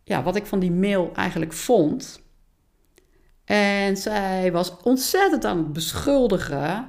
Ja, 0.03 0.23
wat 0.23 0.35
ik 0.35 0.45
van 0.45 0.59
die 0.59 0.71
mail 0.71 1.11
eigenlijk 1.13 1.53
vond. 1.53 2.21
En 3.49 3.97
zij 3.97 4.51
was 4.51 4.73
ontzettend 4.83 5.45
aan 5.45 5.57
het 5.57 5.73
beschuldigen 5.73 6.85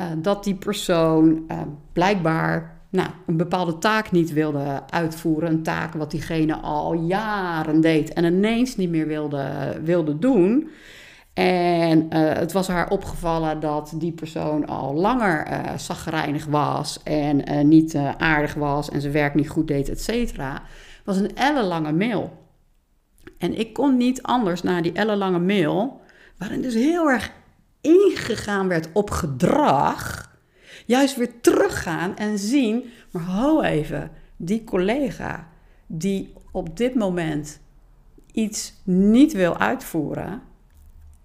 uh, 0.00 0.06
dat 0.16 0.44
die 0.44 0.54
persoon 0.54 1.44
uh, 1.48 1.60
blijkbaar 1.92 2.80
nou, 2.88 3.08
een 3.26 3.36
bepaalde 3.36 3.78
taak 3.78 4.10
niet 4.10 4.32
wilde 4.32 4.82
uitvoeren. 4.90 5.50
Een 5.50 5.62
taak 5.62 5.94
wat 5.94 6.10
diegene 6.10 6.56
al 6.56 6.92
jaren 6.92 7.80
deed 7.80 8.12
en 8.12 8.24
ineens 8.24 8.76
niet 8.76 8.90
meer 8.90 9.06
wilde, 9.06 9.78
wilde 9.82 10.18
doen. 10.18 10.68
En 11.34 11.98
uh, 11.98 12.32
het 12.32 12.52
was 12.52 12.68
haar 12.68 12.90
opgevallen 12.90 13.60
dat 13.60 13.92
die 13.94 14.12
persoon 14.12 14.66
al 14.66 14.94
langer 14.94 15.46
uh, 15.50 16.44
was 16.48 17.02
en 17.02 17.68
niet 17.68 17.96
aardig 18.16 18.54
was 18.54 18.90
en 18.90 19.00
zijn 19.00 19.12
werk 19.12 19.34
niet 19.34 19.48
goed 19.48 19.68
deed, 19.68 19.88
et 19.88 20.00
cetera. 20.00 20.52
Het 20.52 21.04
was 21.04 21.16
een 21.16 21.36
ellenlange 21.36 21.92
mail. 21.92 22.39
En 23.38 23.58
ik 23.58 23.72
kon 23.72 23.96
niet 23.96 24.22
anders 24.22 24.62
na 24.62 24.82
die 24.82 24.92
ellenlange 24.92 25.38
mail, 25.38 26.00
waarin 26.36 26.62
dus 26.62 26.74
heel 26.74 27.10
erg 27.10 27.32
ingegaan 27.80 28.68
werd 28.68 28.88
op 28.92 29.10
gedrag, 29.10 30.30
juist 30.86 31.16
weer 31.16 31.40
teruggaan 31.40 32.16
en 32.16 32.38
zien, 32.38 32.84
maar 33.10 33.24
ho 33.24 33.60
even, 33.60 34.10
die 34.36 34.64
collega 34.64 35.48
die 35.86 36.32
op 36.50 36.76
dit 36.76 36.94
moment 36.94 37.60
iets 38.32 38.74
niet 38.84 39.32
wil 39.32 39.56
uitvoeren, 39.56 40.42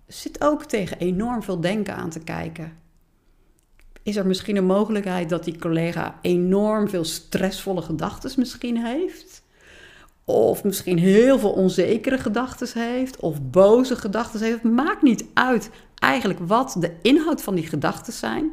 zit 0.08 0.44
ook 0.44 0.66
tegen 0.66 0.98
enorm 0.98 1.44
veel 1.44 1.60
denken 1.60 1.96
aan 1.96 2.10
te 2.10 2.20
kijken. 2.20 2.78
Is 4.04 4.16
er 4.16 4.28
misschien 4.28 4.56
een 4.56 4.66
mogelijkheid 4.66 5.30
dat 5.30 5.44
die 5.44 5.60
collega 5.60 6.20
enorm 6.22 6.90
veel 6.90 7.04
stressvolle 7.04 7.82
gedachten 7.82 8.32
misschien 8.38 8.86
heeft? 8.86 9.44
Of 10.26 10.64
misschien 10.64 10.98
heel 10.98 11.40
veel 11.40 11.52
onzekere 11.52 12.18
gedachten 12.18 12.82
heeft, 12.82 13.20
of 13.20 13.42
boze 13.42 13.96
gedachten 13.96 14.42
heeft. 14.42 14.64
Maakt 14.64 15.02
niet 15.02 15.26
uit 15.34 15.70
eigenlijk 15.96 16.40
wat 16.40 16.76
de 16.80 16.92
inhoud 17.02 17.42
van 17.42 17.56
die 17.56 17.68
gedachten 17.68 18.14
zijn. 18.14 18.52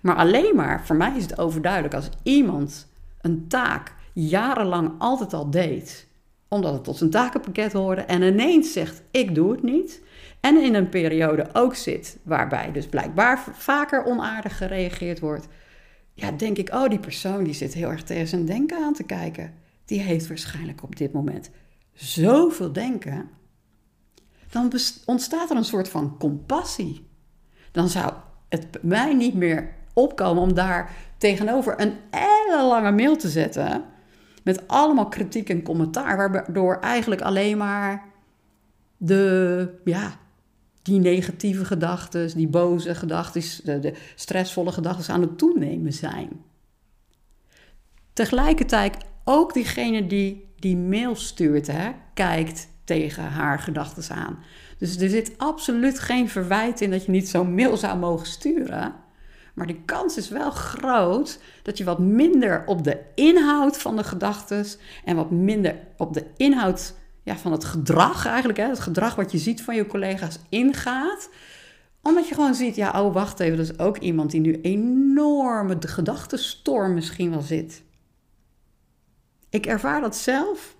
Maar 0.00 0.16
alleen 0.16 0.56
maar, 0.56 0.86
voor 0.86 0.96
mij 0.96 1.12
is 1.16 1.22
het 1.22 1.38
overduidelijk, 1.38 1.94
als 1.94 2.08
iemand 2.22 2.88
een 3.20 3.48
taak 3.48 3.94
jarenlang 4.12 4.92
altijd 4.98 5.32
al 5.32 5.50
deed, 5.50 6.06
omdat 6.48 6.72
het 6.72 6.84
tot 6.84 6.96
zijn 6.96 7.10
takenpakket 7.10 7.72
hoorde, 7.72 8.00
en 8.00 8.22
ineens 8.22 8.72
zegt: 8.72 9.02
Ik 9.10 9.34
doe 9.34 9.52
het 9.52 9.62
niet. 9.62 10.02
En 10.40 10.62
in 10.62 10.74
een 10.74 10.88
periode 10.88 11.46
ook 11.52 11.74
zit 11.74 12.18
waarbij 12.22 12.72
dus 12.72 12.86
blijkbaar 12.86 13.44
vaker 13.52 14.04
onaardig 14.04 14.56
gereageerd 14.56 15.20
wordt. 15.20 15.48
Ja, 16.14 16.30
denk 16.30 16.58
ik, 16.58 16.74
oh, 16.74 16.88
die 16.88 16.98
persoon 16.98 17.44
die 17.44 17.54
zit 17.54 17.74
heel 17.74 17.90
erg 17.90 18.02
tegen 18.02 18.28
zijn 18.28 18.44
denken 18.44 18.84
aan 18.84 18.94
te 18.94 19.02
kijken. 19.02 19.54
Die 19.92 20.00
heeft 20.00 20.26
waarschijnlijk 20.26 20.82
op 20.82 20.96
dit 20.96 21.12
moment 21.12 21.50
zoveel 21.92 22.72
denken. 22.72 23.30
Dan 24.50 24.72
ontstaat 25.04 25.50
er 25.50 25.56
een 25.56 25.64
soort 25.64 25.88
van 25.88 26.18
compassie. 26.18 27.08
Dan 27.72 27.88
zou 27.88 28.12
het 28.48 28.78
mij 28.82 29.14
niet 29.14 29.34
meer 29.34 29.74
opkomen 29.94 30.42
om 30.42 30.54
daar 30.54 30.96
tegenover 31.18 31.80
een 31.80 31.94
lange 32.50 32.92
mail 32.92 33.16
te 33.16 33.28
zetten. 33.28 33.84
Met 34.44 34.68
allemaal 34.68 35.08
kritiek 35.08 35.48
en 35.48 35.62
commentaar, 35.62 36.16
waardoor 36.16 36.78
eigenlijk 36.80 37.20
alleen 37.20 37.58
maar 37.58 38.04
de, 38.96 39.80
ja, 39.84 40.18
die 40.82 40.98
negatieve 40.98 41.64
gedachten, 41.64 42.36
die 42.36 42.48
boze 42.48 42.94
gedachten, 42.94 43.42
de, 43.64 43.78
de 43.78 43.94
stressvolle 44.14 44.72
gedachten 44.72 45.14
aan 45.14 45.20
het 45.20 45.38
toenemen 45.38 45.92
zijn. 45.92 46.44
Tegelijkertijd 48.12 49.10
ook 49.24 49.52
diegene 49.52 50.06
die 50.06 50.50
die 50.62 50.76
mail 50.76 51.16
stuurt, 51.16 51.66
hè, 51.66 51.90
kijkt 52.14 52.68
tegen 52.84 53.22
haar 53.22 53.58
gedachten 53.58 54.16
aan. 54.16 54.38
Dus 54.78 54.96
er 54.96 55.08
zit 55.08 55.32
absoluut 55.36 55.98
geen 55.98 56.28
verwijt 56.28 56.80
in 56.80 56.90
dat 56.90 57.04
je 57.04 57.10
niet 57.10 57.28
zo'n 57.28 57.54
mail 57.54 57.76
zou 57.76 57.98
mogen 57.98 58.26
sturen. 58.26 58.94
Maar 59.54 59.66
de 59.66 59.82
kans 59.84 60.16
is 60.16 60.28
wel 60.28 60.50
groot 60.50 61.38
dat 61.62 61.78
je 61.78 61.84
wat 61.84 61.98
minder 61.98 62.62
op 62.66 62.84
de 62.84 63.00
inhoud 63.14 63.78
van 63.78 63.96
de 63.96 64.04
gedachten 64.04 64.66
en 65.04 65.16
wat 65.16 65.30
minder 65.30 65.78
op 65.96 66.14
de 66.14 66.24
inhoud 66.36 66.94
ja, 67.22 67.36
van 67.36 67.52
het 67.52 67.64
gedrag 67.64 68.26
eigenlijk, 68.26 68.58
hè, 68.58 68.68
het 68.68 68.80
gedrag 68.80 69.14
wat 69.14 69.32
je 69.32 69.38
ziet 69.38 69.62
van 69.62 69.74
je 69.74 69.86
collega's 69.86 70.38
ingaat. 70.48 71.30
Omdat 72.02 72.28
je 72.28 72.34
gewoon 72.34 72.54
ziet, 72.54 72.76
ja, 72.76 73.02
oh 73.02 73.14
wacht 73.14 73.40
even, 73.40 73.56
dat 73.56 73.70
is 73.70 73.78
ook 73.78 73.98
iemand 73.98 74.30
die 74.30 74.40
nu 74.40 74.60
enorme 74.60 75.76
gedachtenstorm 75.80 76.94
misschien 76.94 77.30
wel 77.30 77.40
zit. 77.40 77.82
Ik 79.52 79.66
ervaar 79.66 80.00
dat 80.00 80.16
zelf 80.16 80.76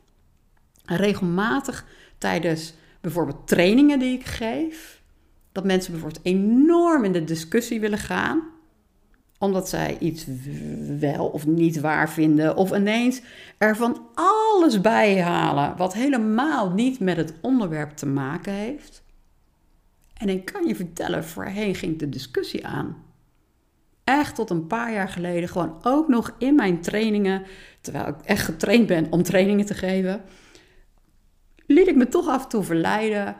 regelmatig 0.85 1.87
tijdens 2.19 2.75
bijvoorbeeld 3.01 3.47
trainingen 3.47 3.99
die 3.99 4.19
ik 4.19 4.25
geef. 4.25 5.03
Dat 5.53 5.65
mensen 5.65 5.93
bijvoorbeeld 5.93 6.25
enorm 6.25 7.05
in 7.05 7.13
de 7.13 7.25
discussie 7.25 7.81
willen 7.81 7.99
gaan 7.99 8.43
omdat 9.43 9.69
zij 9.69 9.97
iets 9.99 10.27
wel 11.01 11.27
of 11.27 11.47
niet 11.47 11.81
waar 11.81 12.11
vinden. 12.11 12.57
Of 12.57 12.77
ineens 12.77 13.21
er 13.59 13.77
van 13.77 14.07
alles 14.15 14.81
bij 14.81 15.23
halen 15.23 15.77
wat 15.77 15.95
helemaal 15.95 16.71
niet 16.71 17.01
met 17.01 17.17
het 17.17 17.35
onderwerp 17.41 17.91
te 17.97 18.07
maken 18.07 18.53
heeft. 18.53 19.03
En 20.15 20.29
ik 20.29 20.45
kan 20.45 20.67
je 20.67 20.77
vertellen, 20.77 21.25
voorheen 21.25 21.75
ging 21.75 21.99
de 21.99 22.09
discussie 22.09 22.67
aan. 22.67 23.05
Echt 24.13 24.35
tot 24.35 24.51
een 24.51 24.67
paar 24.67 24.93
jaar 24.93 25.09
geleden, 25.09 25.49
gewoon 25.49 25.79
ook 25.83 26.09
nog 26.09 26.35
in 26.39 26.55
mijn 26.55 26.81
trainingen, 26.81 27.43
terwijl 27.81 28.07
ik 28.07 28.21
echt 28.25 28.45
getraind 28.45 28.87
ben 28.87 29.07
om 29.11 29.23
trainingen 29.23 29.67
te 29.67 29.75
geven, 29.75 30.23
liet 31.67 31.89
ik 31.89 31.97
me 31.97 32.09
toch 32.09 32.29
af 32.29 32.43
en 32.43 32.49
toe 32.49 32.63
verleiden 32.63 33.37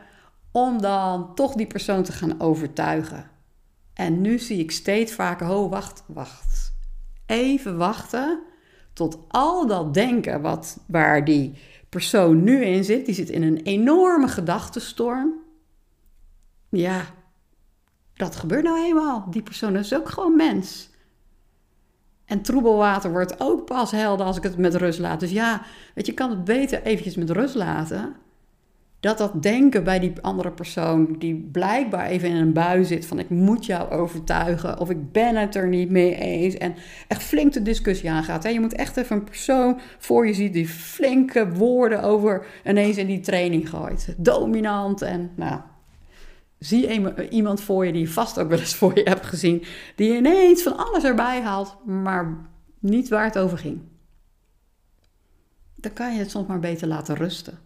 om 0.51 0.81
dan 0.81 1.35
toch 1.35 1.53
die 1.53 1.67
persoon 1.67 2.03
te 2.03 2.11
gaan 2.11 2.41
overtuigen. 2.41 3.29
En 3.93 4.21
nu 4.21 4.39
zie 4.39 4.59
ik 4.59 4.71
steeds 4.71 5.13
vaker, 5.13 5.49
oh 5.49 5.69
wacht, 5.69 6.03
wacht. 6.07 6.73
Even 7.25 7.77
wachten 7.77 8.43
tot 8.93 9.17
al 9.27 9.67
dat 9.67 9.93
denken 9.93 10.41
wat, 10.41 10.79
waar 10.87 11.25
die 11.25 11.53
persoon 11.89 12.43
nu 12.43 12.63
in 12.63 12.83
zit, 12.83 13.05
die 13.05 13.15
zit 13.15 13.29
in 13.29 13.43
een 13.43 13.61
enorme 13.61 14.27
gedachtenstorm. 14.27 15.33
Ja, 16.69 17.05
dat 18.15 18.35
gebeurt 18.35 18.63
nou 18.63 18.85
eenmaal. 18.85 19.25
Die 19.29 19.41
persoon 19.41 19.75
is 19.75 19.95
ook 19.95 20.09
gewoon 20.09 20.35
mens. 20.35 20.89
En 22.25 22.41
troebelwater 22.41 23.11
wordt 23.11 23.39
ook 23.39 23.65
pas 23.65 23.91
helder 23.91 24.25
als 24.25 24.37
ik 24.37 24.43
het 24.43 24.57
met 24.57 24.75
rust 24.75 24.99
laat. 24.99 25.19
Dus 25.19 25.31
ja, 25.31 25.61
weet 25.95 26.05
je, 26.05 26.13
kan 26.13 26.29
het 26.29 26.43
beter 26.43 26.83
eventjes 26.83 27.15
met 27.15 27.29
rust 27.29 27.55
laten 27.55 28.15
dat 29.03 29.17
dat 29.17 29.43
denken 29.43 29.83
bij 29.83 29.99
die 29.99 30.13
andere 30.21 30.51
persoon, 30.51 31.15
die 31.19 31.49
blijkbaar 31.51 32.05
even 32.05 32.29
in 32.29 32.35
een 32.35 32.53
bui 32.53 32.85
zit 32.85 33.05
van 33.05 33.19
ik 33.19 33.29
moet 33.29 33.65
jou 33.65 33.91
overtuigen 33.91 34.79
of 34.79 34.89
ik 34.89 35.11
ben 35.11 35.35
het 35.35 35.55
er 35.55 35.67
niet 35.67 35.89
mee 35.89 36.15
eens 36.15 36.57
en 36.57 36.75
echt 37.07 37.23
flink 37.23 37.53
de 37.53 37.61
discussie 37.61 38.11
aangaat. 38.11 38.43
Hè? 38.43 38.49
Je 38.49 38.59
moet 38.59 38.75
echt 38.75 38.97
even 38.97 39.15
een 39.15 39.23
persoon 39.23 39.79
voor 39.97 40.27
je 40.27 40.33
zien 40.33 40.51
die 40.51 40.67
flinke 40.67 41.49
woorden 41.49 42.03
over 42.03 42.45
ineens 42.65 42.97
in 42.97 43.07
die 43.07 43.19
training 43.19 43.69
gooit. 43.69 44.15
Dominant 44.17 45.01
en 45.01 45.31
nou, 45.35 45.59
zie 46.65 47.29
iemand 47.29 47.61
voor 47.61 47.85
je 47.85 47.91
die 47.91 48.11
vast 48.11 48.39
ook 48.39 48.49
wel 48.49 48.59
eens 48.59 48.75
voor 48.75 48.97
je 48.97 49.03
hebt 49.03 49.25
gezien, 49.25 49.63
die 49.95 50.15
ineens 50.15 50.61
van 50.61 50.77
alles 50.77 51.03
erbij 51.03 51.41
haalt, 51.41 51.85
maar 51.85 52.49
niet 52.79 53.09
waar 53.09 53.25
het 53.25 53.37
over 53.37 53.57
ging. 53.57 53.81
Dan 55.75 55.93
kan 55.93 56.13
je 56.13 56.19
het 56.19 56.31
soms 56.31 56.47
maar 56.47 56.59
beter 56.59 56.87
laten 56.87 57.15
rusten. 57.15 57.59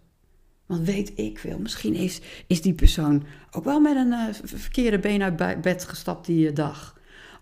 Want 0.66 0.86
weet 0.86 1.12
ik 1.16 1.40
veel, 1.40 1.60
misschien 1.60 1.94
is, 1.94 2.22
is 2.48 2.62
die 2.62 2.74
persoon 2.74 3.24
ook 3.52 3.64
wel 3.64 3.80
met 3.80 3.96
een 3.96 4.12
uh, 4.12 4.26
verkeerde 4.44 5.00
been 5.00 5.24
uit 5.24 5.62
bed 5.62 5.84
gestapt 5.84 6.26
die 6.26 6.54
dag. 6.54 7.00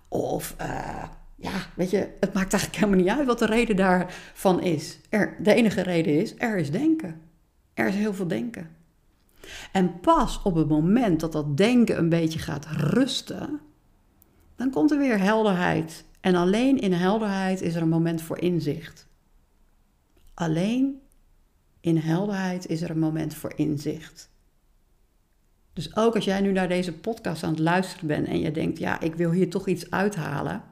Of, 0.07 0.55
uh, 0.61 1.03
ja, 1.35 1.51
weet 1.75 1.89
je, 1.89 2.09
het 2.19 2.33
maakt 2.33 2.53
eigenlijk 2.53 2.75
helemaal 2.75 3.03
niet 3.03 3.17
uit 3.17 3.27
wat 3.27 3.39
de 3.39 3.45
reden 3.45 3.75
daarvan 3.75 4.61
is. 4.61 4.99
Er, 5.09 5.35
de 5.39 5.53
enige 5.53 5.81
reden 5.81 6.21
is, 6.21 6.33
er 6.37 6.57
is 6.57 6.71
denken. 6.71 7.21
Er 7.73 7.87
is 7.87 7.95
heel 7.95 8.13
veel 8.13 8.27
denken. 8.27 8.69
En 9.71 9.99
pas 9.99 10.41
op 10.41 10.55
het 10.55 10.67
moment 10.67 11.19
dat 11.19 11.31
dat 11.31 11.57
denken 11.57 11.97
een 11.97 12.09
beetje 12.09 12.39
gaat 12.39 12.65
rusten, 12.65 13.59
dan 14.55 14.69
komt 14.69 14.91
er 14.91 14.97
weer 14.97 15.19
helderheid. 15.19 16.05
En 16.21 16.35
alleen 16.35 16.79
in 16.79 16.93
helderheid 16.93 17.61
is 17.61 17.75
er 17.75 17.81
een 17.81 17.89
moment 17.89 18.21
voor 18.21 18.39
inzicht. 18.39 19.07
Alleen 20.33 21.01
in 21.81 21.97
helderheid 21.97 22.67
is 22.67 22.81
er 22.81 22.89
een 22.89 22.99
moment 22.99 23.33
voor 23.33 23.53
inzicht. 23.55 24.29
Dus 25.73 25.95
ook 25.95 26.15
als 26.15 26.25
jij 26.25 26.41
nu 26.41 26.51
naar 26.51 26.67
deze 26.67 26.93
podcast 26.93 27.43
aan 27.43 27.49
het 27.49 27.59
luisteren 27.59 28.07
bent 28.07 28.27
en 28.27 28.39
je 28.39 28.51
denkt, 28.51 28.77
ja, 28.77 28.99
ik 28.99 29.15
wil 29.15 29.31
hier 29.31 29.49
toch 29.49 29.67
iets 29.67 29.91
uithalen, 29.91 30.63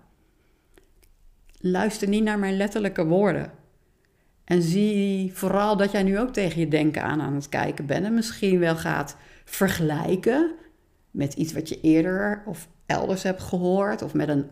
luister 1.57 2.07
niet 2.07 2.23
naar 2.23 2.39
mijn 2.39 2.57
letterlijke 2.57 3.05
woorden. 3.05 3.51
En 4.45 4.61
zie 4.61 5.33
vooral 5.33 5.77
dat 5.77 5.91
jij 5.91 6.03
nu 6.03 6.19
ook 6.19 6.33
tegen 6.33 6.59
je 6.59 6.67
denken 6.67 7.03
aan 7.03 7.21
aan 7.21 7.35
het 7.35 7.49
kijken 7.49 7.85
bent 7.85 8.05
en 8.05 8.13
misschien 8.13 8.59
wel 8.59 8.75
gaat 8.75 9.15
vergelijken 9.45 10.51
met 11.11 11.33
iets 11.33 11.53
wat 11.53 11.69
je 11.69 11.81
eerder 11.81 12.43
of 12.45 12.67
elders 12.85 13.23
hebt 13.23 13.41
gehoord 13.41 14.01
of 14.01 14.13
met 14.13 14.27
een 14.27 14.45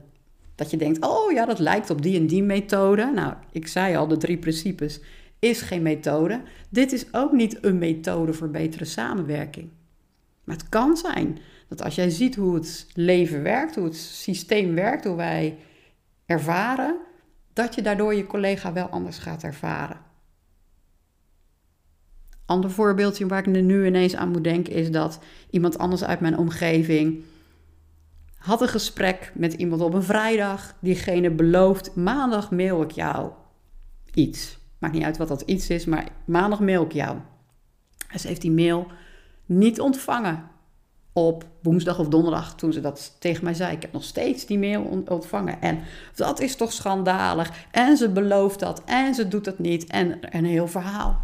dat 0.56 0.72
je 0.72 0.78
denkt, 0.78 1.06
oh 1.06 1.32
ja, 1.32 1.46
dat 1.46 1.60
lijkt 1.60 1.90
op 1.90 2.02
die 2.02 2.20
en 2.20 2.28
die 2.28 2.44
methode. 2.44 3.12
Nou, 3.16 3.34
ik 3.52 3.68
zei 3.68 3.96
al, 3.96 4.08
de 4.08 4.18
drie 4.18 4.38
principes 4.38 5.00
is 5.40 5.62
geen 5.62 5.82
methode. 5.82 6.42
Dit 6.70 6.92
is 6.92 7.14
ook 7.14 7.32
niet 7.32 7.58
een 7.66 7.78
methode 7.78 8.34
voor 8.34 8.50
betere 8.50 8.86
samenwerking. 8.86 9.70
Maar 10.44 10.56
het 10.56 10.70
kan 10.70 10.98
zijn 10.98 11.38
dat 11.68 11.82
als 11.84 11.96
jij 11.96 12.10
ziet 12.10 12.36
hoe 12.36 12.56
het 12.56 12.88
leven 12.94 13.44
werkt, 13.44 13.76
hoe 13.76 13.84
het 13.84 13.96
systeem 13.96 14.76
werkt, 14.76 15.06
hoe 15.06 15.16
wij 15.16 15.58
ervaren, 16.26 16.96
dat 17.54 17.76
je 17.76 17.82
daardoor 17.82 18.14
je 18.14 18.28
collega 18.28 18.74
wel 18.74 18.88
anders 18.88 19.18
gaat 19.18 19.44
ervaren. 19.44 19.98
Ander 22.46 22.72
voorbeeldje 22.72 23.28
waar 23.28 23.40
ik 23.40 23.46
nu 23.46 23.86
ineens 23.86 24.16
aan 24.16 24.30
moet 24.30 24.44
denken 24.44 24.74
is 24.74 24.92
dat 24.92 25.20
iemand 25.50 25.78
anders 25.78 26.04
uit 26.04 26.20
mijn 26.20 26.38
omgeving 26.38 27.24
had 28.42 28.62
een 28.62 28.68
gesprek 28.68 29.32
met 29.36 29.54
iemand 29.54 29.82
op 29.82 29.94
een 29.94 30.04
vrijdag. 30.04 30.76
Diegene 30.80 31.32
belooft: 31.32 31.96
maandag 31.96 32.52
mail 32.52 32.82
ik 32.82 32.92
jou 32.92 33.32
iets. 34.14 34.60
Maakt 34.78 34.94
niet 34.94 35.04
uit 35.04 35.18
wat 35.18 35.28
dat 35.28 35.42
iets 35.42 35.70
is, 35.70 35.86
maar 35.86 36.08
maandag 36.26 36.60
mail 36.60 36.84
ik 36.84 36.92
jou. 36.92 37.18
En 38.10 38.20
ze 38.20 38.28
heeft 38.28 38.42
die 38.42 38.52
mail 38.52 38.88
niet 39.46 39.80
ontvangen 39.80 40.50
op 41.14 41.46
woensdag 41.62 42.00
of 42.00 42.08
donderdag 42.08 42.56
toen 42.56 42.74
ze 42.74 42.82
dat 42.82 43.16
tegen 43.20 43.44
mij 43.44 43.54
zei. 43.54 43.76
Ik 43.76 43.82
heb 43.82 43.92
nog 43.92 44.04
steeds 44.04 44.46
die 44.46 44.60
mail 44.60 45.04
ontvangen. 45.08 45.62
En 45.62 45.80
dat 46.16 46.40
is 46.40 46.56
toch 46.56 46.74
schandalig. 46.74 47.68
En 47.72 47.98
ze 47.98 48.10
belooft 48.10 48.60
dat 48.60 48.84
en 48.86 49.16
ze 49.16 49.28
doet 49.28 49.46
het 49.46 49.60
niet. 49.60 49.86
En 49.86 50.18
een 50.38 50.46
heel 50.46 50.68
verhaal. 50.68 51.22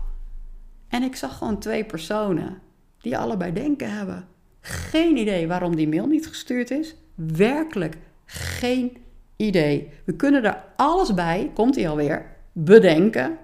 En 0.87 1.03
ik 1.03 1.15
zag 1.15 1.37
gewoon 1.37 1.59
twee 1.59 1.83
personen 1.83 2.61
die 3.01 3.17
allebei 3.17 3.53
denken 3.53 3.91
hebben. 3.97 4.27
Geen 4.61 5.17
idee 5.17 5.47
waarom 5.47 5.75
die 5.75 5.87
mail 5.87 6.05
niet 6.05 6.27
gestuurd 6.27 6.71
is. 6.71 6.95
Werkelijk 7.15 7.97
geen 8.25 8.97
idee. 9.35 9.91
We 10.05 10.15
kunnen 10.15 10.43
er 10.43 10.63
alles 10.75 11.13
bij, 11.13 11.51
komt 11.53 11.75
hij 11.75 11.89
alweer, 11.89 12.25
bedenken, 12.51 13.37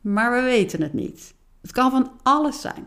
maar 0.00 0.32
we 0.32 0.40
weten 0.40 0.82
het 0.82 0.92
niet. 0.92 1.34
Het 1.60 1.72
kan 1.72 1.90
van 1.90 2.10
alles 2.22 2.60
zijn. 2.60 2.86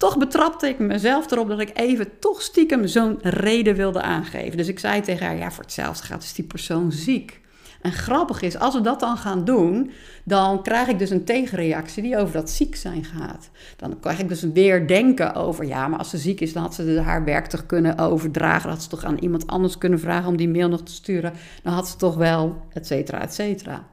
Toch 0.00 0.18
betrapte 0.18 0.68
ik 0.68 0.78
mezelf 0.78 1.30
erop 1.30 1.48
dat 1.48 1.60
ik 1.60 1.70
even 1.74 2.18
toch 2.18 2.42
stiekem 2.42 2.86
zo'n 2.86 3.18
reden 3.22 3.76
wilde 3.76 4.02
aangeven. 4.02 4.56
Dus 4.56 4.68
ik 4.68 4.78
zei 4.78 5.00
tegen 5.00 5.26
haar: 5.26 5.36
Ja, 5.36 5.50
voor 5.50 5.62
hetzelfde 5.62 6.06
gaat 6.06 6.22
is 6.22 6.32
die 6.32 6.44
persoon 6.44 6.92
ziek. 6.92 7.40
En 7.80 7.92
grappig 7.92 8.42
is, 8.42 8.58
als 8.58 8.74
we 8.74 8.80
dat 8.80 9.00
dan 9.00 9.16
gaan 9.16 9.44
doen, 9.44 9.90
dan 10.24 10.62
krijg 10.62 10.88
ik 10.88 10.98
dus 10.98 11.10
een 11.10 11.24
tegenreactie 11.24 12.02
die 12.02 12.18
over 12.18 12.32
dat 12.32 12.50
ziek 12.50 12.76
zijn 12.76 13.04
gaat. 13.04 13.50
Dan 13.76 14.00
krijg 14.00 14.18
ik 14.18 14.28
dus 14.28 14.42
weer 14.42 14.86
denken 14.86 15.34
over, 15.34 15.66
ja, 15.66 15.88
maar 15.88 15.98
als 15.98 16.10
ze 16.10 16.18
ziek 16.18 16.40
is, 16.40 16.52
dan 16.52 16.62
had 16.62 16.74
ze 16.74 17.00
haar 17.00 17.24
werk 17.24 17.46
toch 17.46 17.66
kunnen 17.66 17.98
overdragen. 17.98 18.62
Dan 18.62 18.72
had 18.72 18.82
ze 18.82 18.88
toch 18.88 19.04
aan 19.04 19.18
iemand 19.18 19.46
anders 19.46 19.78
kunnen 19.78 20.00
vragen 20.00 20.28
om 20.28 20.36
die 20.36 20.48
mail 20.48 20.68
nog 20.68 20.82
te 20.82 20.92
sturen. 20.92 21.32
Dan 21.62 21.72
had 21.72 21.88
ze 21.88 21.96
toch 21.96 22.16
wel, 22.16 22.62
et 22.72 22.86
cetera, 22.86 23.20
et 23.20 23.34
cetera. 23.34 23.88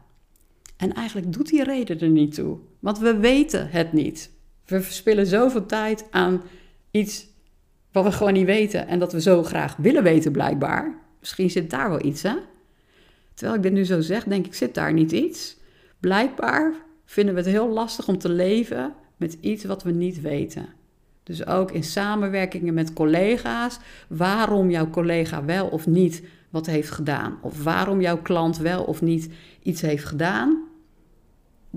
En 0.77 0.93
eigenlijk 0.93 1.33
doet 1.33 1.49
die 1.49 1.63
reden 1.63 1.99
er 1.99 2.09
niet 2.09 2.33
toe, 2.33 2.57
want 2.79 2.99
we 2.99 3.17
weten 3.17 3.69
het 3.69 3.93
niet. 3.93 4.35
We 4.67 4.81
verspillen 4.81 5.27
zoveel 5.27 5.65
tijd 5.65 6.05
aan 6.11 6.41
iets 6.91 7.27
wat 7.91 8.03
we 8.03 8.11
gewoon 8.11 8.33
niet 8.33 8.45
weten 8.45 8.87
en 8.87 8.99
dat 8.99 9.11
we 9.11 9.21
zo 9.21 9.43
graag 9.43 9.75
willen 9.75 10.03
weten, 10.03 10.31
blijkbaar. 10.31 10.97
Misschien 11.19 11.49
zit 11.49 11.69
daar 11.69 11.89
wel 11.89 12.05
iets, 12.05 12.21
hè? 12.21 12.35
Terwijl 13.33 13.57
ik 13.57 13.63
dit 13.63 13.73
nu 13.73 13.85
zo 13.85 14.01
zeg, 14.01 14.23
denk 14.23 14.45
ik, 14.45 14.53
zit 14.53 14.73
daar 14.73 14.93
niet 14.93 15.11
iets? 15.11 15.57
Blijkbaar 15.99 16.73
vinden 17.05 17.33
we 17.33 17.39
het 17.39 17.49
heel 17.49 17.69
lastig 17.69 18.07
om 18.07 18.17
te 18.17 18.29
leven 18.29 18.93
met 19.17 19.37
iets 19.41 19.65
wat 19.65 19.83
we 19.83 19.91
niet 19.91 20.21
weten. 20.21 20.65
Dus 21.23 21.45
ook 21.45 21.71
in 21.71 21.83
samenwerkingen 21.83 22.73
met 22.73 22.93
collega's, 22.93 23.79
waarom 24.07 24.69
jouw 24.69 24.89
collega 24.89 25.45
wel 25.45 25.67
of 25.67 25.87
niet 25.87 26.23
wat 26.49 26.65
heeft 26.65 26.91
gedaan. 26.91 27.37
Of 27.41 27.63
waarom 27.63 28.01
jouw 28.01 28.21
klant 28.21 28.57
wel 28.57 28.83
of 28.83 29.01
niet 29.01 29.29
iets 29.63 29.81
heeft 29.81 30.05
gedaan. 30.05 30.63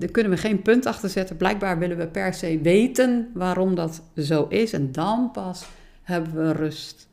Daar 0.01 0.11
kunnen 0.11 0.31
we 0.31 0.37
geen 0.37 0.61
punt 0.61 0.85
achter 0.85 1.09
zetten. 1.09 1.37
Blijkbaar 1.37 1.79
willen 1.79 1.97
we 1.97 2.07
per 2.07 2.33
se 2.33 2.59
weten 2.61 3.31
waarom 3.33 3.75
dat 3.75 4.01
zo 4.15 4.45
is. 4.49 4.73
En 4.73 4.91
dan 4.91 5.31
pas 5.31 5.67
hebben 6.01 6.33
we 6.33 6.51
rust. 6.51 7.07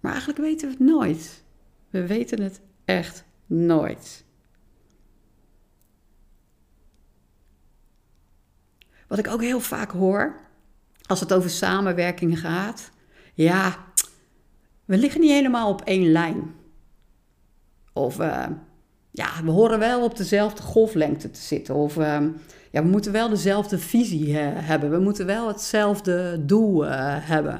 Maar 0.00 0.10
eigenlijk 0.10 0.40
weten 0.40 0.68
we 0.68 0.74
het 0.74 0.84
nooit. 0.84 1.42
We 1.90 2.06
weten 2.06 2.42
het 2.42 2.60
echt 2.84 3.24
Nooit. 3.52 4.24
Wat 9.06 9.18
ik 9.18 9.28
ook 9.28 9.40
heel 9.40 9.60
vaak 9.60 9.90
hoor, 9.90 10.40
als 11.06 11.20
het 11.20 11.32
over 11.32 11.50
samenwerking 11.50 12.40
gaat, 12.40 12.90
ja, 13.34 13.84
we 14.84 14.98
liggen 14.98 15.20
niet 15.20 15.30
helemaal 15.30 15.70
op 15.70 15.82
één 15.82 16.12
lijn. 16.12 16.54
Of 17.92 18.20
uh, 18.20 18.46
ja, 19.10 19.28
we 19.44 19.50
horen 19.50 19.78
wel 19.78 20.04
op 20.04 20.16
dezelfde 20.16 20.62
golflengte 20.62 21.30
te 21.30 21.40
zitten. 21.40 21.74
Of 21.74 21.96
uh, 21.96 22.20
ja, 22.70 22.82
we 22.82 22.88
moeten 22.88 23.12
wel 23.12 23.28
dezelfde 23.28 23.78
visie 23.78 24.28
uh, 24.28 24.36
hebben. 24.42 24.90
We 24.90 24.98
moeten 24.98 25.26
wel 25.26 25.48
hetzelfde 25.48 26.44
doel 26.44 26.84
hebben. 26.84 27.54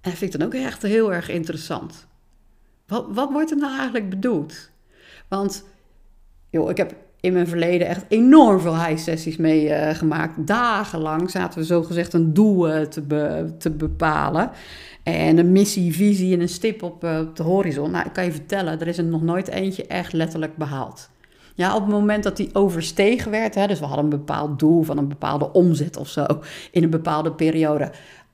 En 0.00 0.10
dat 0.10 0.14
vind 0.14 0.34
ik 0.34 0.40
dan 0.40 0.48
ook 0.48 0.54
echt 0.54 0.82
heel 0.82 1.12
erg 1.12 1.28
interessant. 1.28 2.06
Wat, 2.86 3.06
wat 3.08 3.30
wordt 3.30 3.50
er 3.50 3.56
nou 3.56 3.76
eigenlijk 3.76 4.10
bedoeld? 4.10 4.70
Want 5.28 5.64
joh, 6.50 6.70
ik 6.70 6.76
heb 6.76 6.94
in 7.22 7.32
mijn 7.32 7.46
verleden 7.46 7.86
echt 7.86 8.04
enorm 8.08 8.60
veel 8.60 8.84
high-sessies 8.84 9.36
meegemaakt. 9.36 10.38
Uh, 10.38 10.46
Dagenlang 10.46 11.30
zaten 11.30 11.58
we 11.58 11.64
zogezegd 11.64 12.12
een 12.12 12.34
doel 12.34 12.68
uh, 12.68 12.80
te, 12.80 13.46
te, 13.58 13.70
bepalen. 13.70 14.50
En 15.02 15.38
een 15.38 15.52
missie, 15.52 15.94
visie 15.94 16.34
en 16.34 16.40
een 16.40 16.48
stip 16.48 16.82
op, 16.82 17.04
uh, 17.04 17.18
op 17.18 17.36
de 17.36 17.42
horizon. 17.42 17.90
Nou, 17.90 18.06
ik 18.06 18.12
kan 18.12 18.24
je 18.24 18.32
vertellen, 18.32 18.80
er 18.80 18.86
is 18.86 18.98
er 18.98 19.04
nog 19.04 19.22
nooit 19.22 19.48
eentje 19.48 19.86
echt 19.86 20.12
letterlijk 20.12 20.56
behaald. 20.56 21.10
Ja, 21.54 21.74
op 21.74 21.82
het 21.82 21.90
moment 21.90 22.22
dat 22.22 22.36
die 22.36 22.54
overstegen 22.54 23.30
werd, 23.30 23.54
hè, 23.54 23.66
dus 23.66 23.78
we 23.78 23.86
hadden 23.86 24.04
een 24.04 24.10
bepaald 24.10 24.58
doel 24.58 24.82
van 24.82 24.98
een 24.98 25.08
bepaalde 25.08 25.52
omzet 25.52 25.96
of 25.96 26.08
zo 26.08 26.26
in 26.70 26.82
een 26.82 26.90
bepaalde 26.90 27.32
periode, 27.32 27.90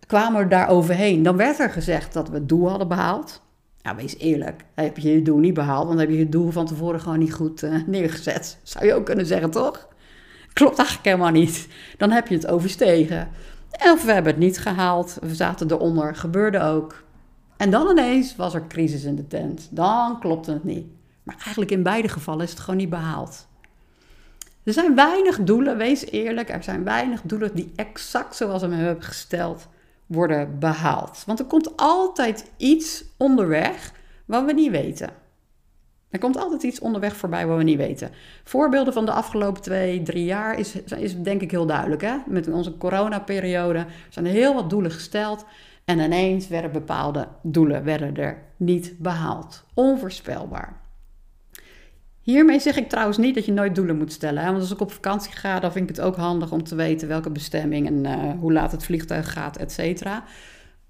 kwamen 0.06 0.42
we 0.42 0.48
daar 0.48 0.68
overheen. 0.68 1.22
Dan 1.22 1.36
werd 1.36 1.58
er 1.58 1.70
gezegd 1.70 2.12
dat 2.12 2.28
we 2.28 2.34
het 2.34 2.48
doel 2.48 2.68
hadden 2.68 2.88
behaald. 2.88 3.42
Wees 3.96 4.18
eerlijk. 4.18 4.64
Heb 4.74 4.98
je 4.98 5.12
je 5.12 5.22
doel 5.22 5.38
niet 5.38 5.54
behaald, 5.54 5.86
want 5.86 6.00
heb 6.00 6.08
je 6.08 6.18
je 6.18 6.28
doel 6.28 6.50
van 6.50 6.66
tevoren 6.66 7.00
gewoon 7.00 7.18
niet 7.18 7.34
goed 7.34 7.62
uh, 7.62 7.74
neergezet. 7.86 8.58
Zou 8.62 8.86
je 8.86 8.94
ook 8.94 9.04
kunnen 9.04 9.26
zeggen, 9.26 9.50
toch? 9.50 9.88
Klopt 10.52 10.78
eigenlijk 10.78 11.08
helemaal 11.08 11.30
niet. 11.30 11.68
Dan 11.96 12.10
heb 12.10 12.28
je 12.28 12.34
het 12.34 12.46
overstegen. 12.46 13.28
Of 13.70 14.04
we 14.04 14.12
hebben 14.12 14.32
het 14.32 14.42
niet 14.42 14.58
gehaald, 14.58 15.18
we 15.20 15.34
zaten 15.34 15.70
eronder, 15.70 16.16
gebeurde 16.16 16.60
ook. 16.60 17.02
En 17.56 17.70
dan 17.70 17.90
ineens 17.90 18.36
was 18.36 18.54
er 18.54 18.66
crisis 18.66 19.04
in 19.04 19.16
de 19.16 19.26
tent. 19.26 19.68
Dan 19.70 20.20
klopte 20.20 20.52
het 20.52 20.64
niet. 20.64 20.86
Maar 21.22 21.36
eigenlijk 21.36 21.70
in 21.70 21.82
beide 21.82 22.08
gevallen 22.08 22.44
is 22.44 22.50
het 22.50 22.60
gewoon 22.60 22.76
niet 22.76 22.90
behaald. 22.90 23.46
Er 24.62 24.72
zijn 24.72 24.94
weinig 24.94 25.42
doelen, 25.42 25.76
wees 25.76 26.06
eerlijk, 26.06 26.50
er 26.50 26.62
zijn 26.62 26.84
weinig 26.84 27.20
doelen 27.24 27.54
die 27.54 27.72
exact 27.76 28.36
zoals 28.36 28.62
we 28.62 28.68
hem 28.68 28.78
hebben 28.78 29.04
gesteld 29.04 29.68
worden 30.08 30.58
behaald. 30.58 31.22
Want 31.26 31.38
er 31.38 31.44
komt 31.44 31.76
altijd 31.76 32.50
iets 32.56 33.04
onderweg 33.16 33.92
wat 34.24 34.44
we 34.44 34.52
niet 34.52 34.70
weten. 34.70 35.10
Er 36.10 36.18
komt 36.18 36.36
altijd 36.36 36.62
iets 36.62 36.80
onderweg 36.80 37.16
voorbij 37.16 37.46
wat 37.46 37.56
we 37.56 37.62
niet 37.62 37.76
weten. 37.76 38.10
Voorbeelden 38.44 38.92
van 38.92 39.04
de 39.04 39.12
afgelopen 39.12 39.62
twee, 39.62 40.02
drie 40.02 40.24
jaar 40.24 40.58
is, 40.58 40.74
is 40.82 41.22
denk 41.22 41.40
ik 41.40 41.50
heel 41.50 41.66
duidelijk. 41.66 42.02
Hè? 42.02 42.16
Met 42.26 42.48
onze 42.48 42.76
coronaperiode 42.76 43.86
zijn 44.08 44.26
er 44.26 44.32
heel 44.32 44.54
wat 44.54 44.70
doelen 44.70 44.90
gesteld. 44.90 45.44
En 45.84 45.98
ineens 45.98 46.48
werden 46.48 46.72
bepaalde 46.72 47.28
doelen 47.42 47.84
werden 47.84 48.16
er 48.16 48.42
niet 48.56 48.94
behaald. 48.98 49.64
Onvoorspelbaar. 49.74 50.87
Hiermee 52.28 52.60
zeg 52.60 52.76
ik 52.76 52.88
trouwens 52.88 53.18
niet 53.18 53.34
dat 53.34 53.44
je 53.44 53.52
nooit 53.52 53.74
doelen 53.74 53.96
moet 53.96 54.12
stellen. 54.12 54.42
Hè? 54.42 54.48
Want 54.48 54.60
als 54.60 54.70
ik 54.70 54.80
op 54.80 54.92
vakantie 54.92 55.32
ga, 55.32 55.60
dan 55.60 55.72
vind 55.72 55.90
ik 55.90 55.96
het 55.96 56.04
ook 56.04 56.16
handig 56.16 56.52
om 56.52 56.62
te 56.62 56.74
weten 56.74 57.08
welke 57.08 57.30
bestemming 57.30 57.86
en 57.86 58.04
uh, 58.04 58.40
hoe 58.40 58.52
laat 58.52 58.72
het 58.72 58.84
vliegtuig 58.84 59.32
gaat, 59.32 59.56
et 59.56 59.72
cetera. 59.72 60.24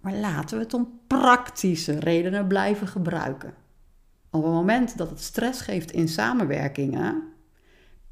Maar 0.00 0.14
laten 0.14 0.56
we 0.56 0.64
het 0.64 0.74
om 0.74 1.00
praktische 1.06 1.98
redenen 1.98 2.46
blijven 2.46 2.86
gebruiken. 2.86 3.54
Op 4.30 4.42
het 4.42 4.52
moment 4.52 4.98
dat 4.98 5.10
het 5.10 5.20
stress 5.20 5.60
geeft 5.60 5.90
in 5.90 6.08
samenwerkingen, 6.08 7.22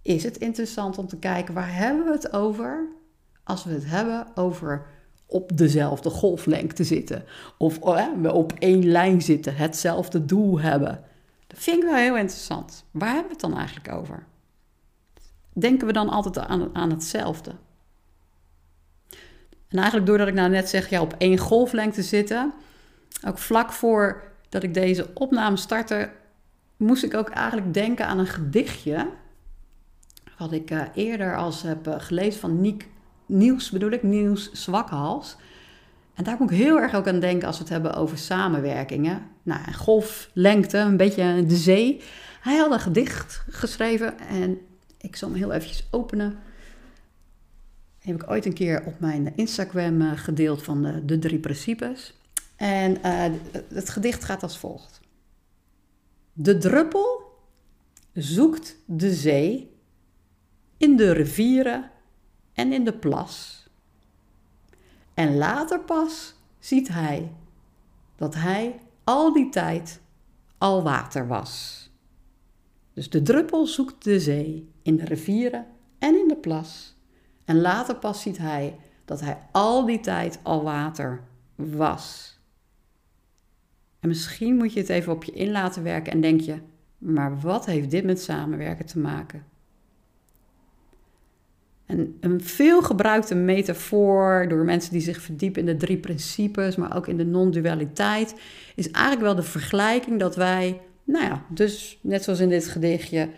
is 0.03 0.23
het 0.23 0.37
interessant 0.37 0.99
om 0.99 1.07
te 1.07 1.19
kijken 1.19 1.55
waar 1.55 1.75
hebben 1.75 2.05
we 2.05 2.13
het 2.13 2.33
over 2.33 2.89
als 3.45 3.65
we 3.65 3.73
het 3.73 3.87
hebben 3.87 4.27
over 4.35 4.87
op 5.27 5.57
dezelfde 5.57 6.11
golflengte 6.11 6.85
zitten. 6.85 7.25
Of 7.59 7.79
oh, 7.79 8.21
we 8.23 8.33
op 8.33 8.53
één 8.59 8.87
lijn 8.87 9.23
zitten, 9.23 9.57
hetzelfde 9.57 10.25
doel 10.25 10.61
hebben. 10.61 11.15
Vind 11.57 11.83
ik 11.83 11.89
wel 11.89 11.99
heel 11.99 12.17
interessant. 12.17 12.85
Waar 12.91 13.09
hebben 13.09 13.27
we 13.27 13.33
het 13.33 13.41
dan 13.41 13.57
eigenlijk 13.57 13.93
over? 13.93 14.27
Denken 15.53 15.87
we 15.87 15.93
dan 15.93 16.09
altijd 16.09 16.39
aan, 16.39 16.75
aan 16.75 16.91
hetzelfde? 16.91 17.51
En 19.69 19.79
eigenlijk 19.79 20.07
doordat 20.07 20.29
ik 20.29 20.35
nou 20.35 20.51
net 20.51 20.69
zeg, 20.69 20.91
ja, 20.91 21.01
op 21.01 21.15
één 21.19 21.39
golflengte 21.39 22.03
zitten, 22.03 22.53
ook 23.27 23.39
vlak 23.39 23.73
voor 23.73 24.23
dat 24.49 24.63
ik 24.63 24.75
deze 24.75 25.11
opname 25.15 25.57
startte, 25.57 26.11
moest 26.77 27.03
ik 27.03 27.15
ook 27.15 27.29
eigenlijk 27.29 27.75
denken 27.75 28.07
aan 28.07 28.19
een 28.19 28.27
gedichtje. 28.27 29.09
Wat 30.39 30.53
ik 30.53 30.71
uh, 30.71 30.83
eerder 30.95 31.37
als 31.37 31.63
heb 31.63 31.87
uh, 31.87 31.95
gelezen 31.99 32.41
van 32.41 32.61
Niek, 32.61 32.89
Niels, 33.27 33.71
bedoel 33.71 33.91
ik, 33.91 34.03
Niels 34.03 34.53
Zwakhals. 34.53 35.37
En 36.17 36.25
daar 36.25 36.37
moet 36.39 36.51
ik 36.51 36.57
heel 36.57 36.81
erg 36.81 36.95
ook 36.95 37.07
aan 37.07 37.21
denken 37.21 37.47
als 37.47 37.57
we 37.57 37.63
het 37.63 37.73
hebben 37.73 37.95
over 37.95 38.19
samenwerkingen. 38.19 39.23
Nou, 39.43 39.73
golflengte, 39.73 40.79
een 40.79 40.97
beetje 40.97 41.47
de 41.47 41.57
zee. 41.57 42.03
Hij 42.41 42.57
had 42.57 42.73
een 42.73 42.81
gedicht 42.81 43.45
geschreven 43.49 44.19
en 44.19 44.59
ik 44.99 45.17
zal 45.17 45.29
hem 45.29 45.39
heel 45.39 45.53
eventjes 45.53 45.87
openen. 45.91 46.39
Heb 47.99 48.23
ik 48.23 48.31
ooit 48.31 48.47
een 48.47 48.53
keer 48.53 48.85
op 48.87 49.01
mijn 49.01 49.37
Instagram 49.37 50.01
eh, 50.01 50.13
gedeeld 50.15 50.63
van 50.63 50.83
de, 50.83 51.05
de 51.05 51.19
drie 51.19 51.39
principes. 51.39 52.15
En 52.57 52.97
uh, 53.05 53.25
het 53.69 53.91
gedicht 53.91 54.25
gaat 54.25 54.43
als 54.43 54.59
volgt. 54.59 55.01
De 56.33 56.59
druppel 56.59 57.39
zoekt 58.13 58.77
de 58.87 59.15
zee 59.15 59.77
in 60.77 60.97
de 60.97 61.13
rivieren 61.13 61.91
en 62.53 62.73
in 62.73 62.85
de 62.85 62.93
plas. 62.93 63.66
En 65.17 65.37
later 65.37 65.81
pas 65.81 66.35
ziet 66.59 66.89
hij 66.89 67.33
dat 68.17 68.35
hij 68.35 68.81
al 69.05 69.33
die 69.33 69.49
tijd 69.49 70.01
al 70.59 70.83
water 70.83 71.27
was. 71.27 71.85
Dus 72.93 73.11
de 73.11 73.23
druppel 73.23 73.67
zoekt 73.67 74.05
de 74.05 74.21
zee 74.21 74.73
in 74.83 74.97
de 74.97 75.05
rivieren 75.05 75.67
en 75.99 76.19
in 76.19 76.29
de 76.29 76.37
plas. 76.37 76.97
En 77.45 77.61
later 77.61 77.97
pas 77.97 78.23
ziet 78.23 78.39
hij 78.39 78.79
dat 79.05 79.21
hij 79.21 79.39
al 79.53 79.87
die 79.87 80.01
tijd 80.01 80.39
al 80.43 80.63
water 80.63 81.23
was. 81.55 82.39
En 84.01 84.09
misschien 84.09 84.57
moet 84.57 84.73
je 84.73 84.81
het 84.81 84.89
even 84.89 85.13
op 85.13 85.25
je 85.25 85.33
in 85.33 85.51
laten 85.51 85.83
werken 85.83 86.13
en 86.13 86.21
denk 86.21 86.41
je, 86.41 86.61
maar 86.99 87.41
wat 87.41 87.67
heeft 87.67 87.91
dit 87.91 88.05
met 88.05 88.21
samenwerken 88.21 88.87
te 88.87 88.99
maken? 88.99 89.45
En 91.87 92.17
een 92.21 92.41
veelgebruikte 92.41 93.35
metafoor 93.35 94.47
door 94.49 94.65
mensen 94.65 94.93
die 94.93 95.01
zich 95.01 95.21
verdiepen 95.21 95.61
in 95.61 95.67
de 95.67 95.77
drie 95.77 95.97
principes, 95.97 96.77
maar 96.77 96.97
ook 96.97 97.07
in 97.07 97.17
de 97.17 97.25
non-dualiteit, 97.25 98.35
is 98.75 98.91
eigenlijk 98.91 99.25
wel 99.25 99.35
de 99.35 99.43
vergelijking 99.43 100.21
dat 100.21 100.37
wij, 100.37 100.81
nou 101.05 101.25
ja, 101.25 101.43
dus 101.49 101.99
net 102.01 102.25
zoals 102.25 102.41
in 102.41 102.49
dit 102.49 102.67
gedichtje, 102.67 103.29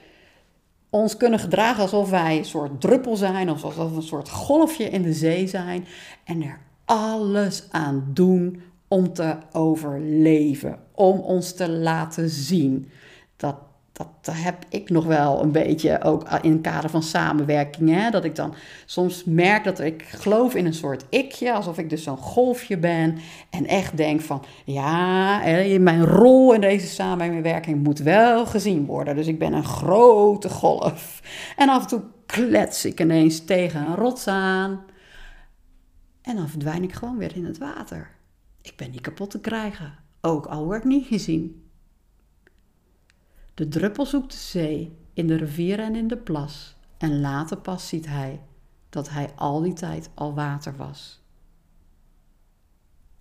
ons 0.90 1.16
kunnen 1.16 1.38
gedragen 1.38 1.82
alsof 1.82 2.10
wij 2.10 2.38
een 2.38 2.44
soort 2.44 2.80
druppel 2.80 3.16
zijn, 3.16 3.50
of 3.50 3.64
alsof 3.64 3.90
we 3.90 3.96
een 3.96 4.02
soort 4.02 4.28
golfje 4.28 4.84
in 4.84 5.02
de 5.02 5.12
zee 5.12 5.46
zijn, 5.46 5.84
en 6.24 6.42
er 6.42 6.60
alles 6.84 7.66
aan 7.70 8.10
doen 8.12 8.62
om 8.88 9.12
te 9.12 9.36
overleven, 9.52 10.78
om 10.94 11.18
ons 11.18 11.52
te 11.52 11.70
laten 11.70 12.28
zien. 12.28 12.88
Dat 13.98 14.34
heb 14.34 14.64
ik 14.68 14.90
nog 14.90 15.04
wel 15.04 15.42
een 15.42 15.52
beetje 15.52 16.02
ook 16.02 16.28
in 16.42 16.52
het 16.52 16.60
kader 16.60 16.90
van 16.90 17.02
samenwerking. 17.02 17.90
Hè? 17.90 18.10
Dat 18.10 18.24
ik 18.24 18.36
dan 18.36 18.54
soms 18.86 19.24
merk 19.24 19.64
dat 19.64 19.80
ik 19.80 20.02
geloof 20.02 20.54
in 20.54 20.66
een 20.66 20.74
soort 20.74 21.04
ikje, 21.10 21.52
alsof 21.52 21.78
ik 21.78 21.90
dus 21.90 22.02
zo'n 22.02 22.16
golfje 22.16 22.78
ben. 22.78 23.18
En 23.50 23.66
echt 23.66 23.96
denk 23.96 24.20
van, 24.20 24.44
ja, 24.64 25.38
mijn 25.78 26.04
rol 26.04 26.54
in 26.54 26.60
deze 26.60 26.86
samenwerking 26.86 27.82
moet 27.82 27.98
wel 27.98 28.46
gezien 28.46 28.86
worden. 28.86 29.16
Dus 29.16 29.26
ik 29.26 29.38
ben 29.38 29.52
een 29.52 29.64
grote 29.64 30.48
golf. 30.48 31.22
En 31.56 31.68
af 31.68 31.82
en 31.82 31.88
toe 31.88 32.02
klets 32.26 32.84
ik 32.84 33.00
ineens 33.00 33.44
tegen 33.44 33.86
een 33.86 33.96
rots 33.96 34.26
aan. 34.26 34.84
En 36.22 36.36
dan 36.36 36.48
verdwijn 36.48 36.82
ik 36.82 36.92
gewoon 36.92 37.18
weer 37.18 37.36
in 37.36 37.44
het 37.44 37.58
water. 37.58 38.10
Ik 38.62 38.72
ben 38.76 38.90
niet 38.90 39.00
kapot 39.00 39.30
te 39.30 39.40
krijgen. 39.40 39.94
Ook 40.20 40.46
al 40.46 40.64
word 40.64 40.78
ik 40.78 40.88
niet 40.88 41.06
gezien. 41.06 41.67
De 43.58 43.68
druppel 43.68 44.06
zoekt 44.06 44.32
de 44.32 44.38
zee 44.38 44.92
in 45.12 45.26
de 45.26 45.36
rivier 45.36 45.78
en 45.78 45.96
in 45.96 46.08
de 46.08 46.16
plas. 46.16 46.76
En 46.98 47.20
later 47.20 47.56
pas 47.56 47.88
ziet 47.88 48.06
hij 48.06 48.40
dat 48.88 49.10
hij 49.10 49.30
al 49.34 49.60
die 49.60 49.72
tijd 49.72 50.10
al 50.14 50.34
water 50.34 50.76
was. 50.76 51.20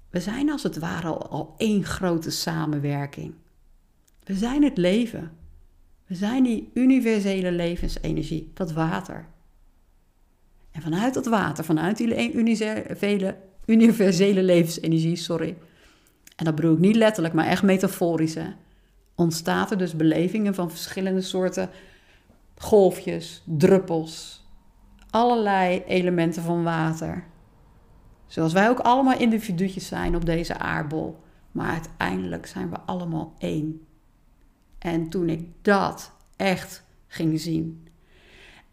We 0.09 0.19
zijn 0.19 0.51
als 0.51 0.63
het 0.63 0.77
ware 0.77 1.07
al, 1.09 1.53
één 1.57 1.83
grote 1.83 2.31
samenwerking. 2.31 3.33
We 4.23 4.33
zijn 4.33 4.63
het 4.63 4.77
leven. 4.77 5.31
We 6.05 6.15
zijn 6.15 6.43
die 6.43 6.71
universele 6.73 7.51
levensenergie, 7.51 8.51
dat 8.53 8.71
water. 8.71 9.25
En 10.71 10.81
vanuit 10.81 11.13
dat 11.13 11.25
water, 11.25 11.63
vanuit 11.63 11.97
die 11.97 12.33
universele, 12.33 13.37
universele 13.65 14.43
levensenergie, 14.43 15.15
sorry. 15.15 15.57
En 16.35 16.45
dat 16.45 16.55
bedoel 16.55 16.73
ik 16.73 16.79
niet 16.79 16.95
letterlijk, 16.95 17.33
maar 17.33 17.47
echt 17.47 17.63
metaforisch. 17.63 18.35
Hè? 18.35 18.49
Ontstaat 19.17 19.71
er 19.71 19.77
dus 19.77 19.95
belevingen 19.95 20.55
van 20.55 20.69
verschillende 20.69 21.21
soorten 21.21 21.69
golfjes, 22.57 23.43
druppels, 23.45 24.45
allerlei 25.09 25.83
elementen 25.87 26.43
van 26.43 26.63
water. 26.63 27.23
Zoals 28.27 28.53
wij 28.53 28.69
ook 28.69 28.79
allemaal 28.79 29.19
individuutjes 29.19 29.87
zijn 29.87 30.15
op 30.15 30.25
deze 30.25 30.57
aardbol, 30.57 31.19
maar 31.51 31.71
uiteindelijk 31.71 32.45
zijn 32.45 32.69
we 32.69 32.79
allemaal 32.79 33.33
één. 33.37 33.81
En 34.79 35.09
toen 35.09 35.29
ik 35.29 35.47
dat 35.61 36.11
echt 36.35 36.83
ging 37.07 37.39
zien. 37.39 37.87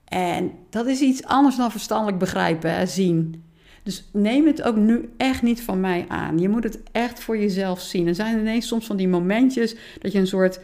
En 0.04 0.52
dat 0.70 0.86
is 0.86 1.00
iets 1.00 1.24
anders 1.24 1.56
dan 1.56 1.70
verstandelijk 1.70 2.18
begrijpen, 2.18 2.74
hè, 2.74 2.86
zien. 2.86 3.44
Dus 3.84 4.08
neem 4.12 4.46
het 4.46 4.62
ook 4.62 4.76
nu 4.76 5.12
echt 5.16 5.42
niet 5.42 5.62
van 5.62 5.80
mij 5.80 6.04
aan. 6.08 6.38
Je 6.38 6.48
moet 6.48 6.64
het 6.64 6.82
echt 6.92 7.20
voor 7.20 7.38
jezelf 7.38 7.80
zien. 7.80 8.06
Er 8.06 8.14
zijn 8.14 8.38
ineens 8.38 8.66
soms 8.66 8.86
van 8.86 8.96
die 8.96 9.08
momentjes 9.08 9.76
dat 10.00 10.12
je 10.12 10.18
een 10.18 10.26
soort 10.26 10.60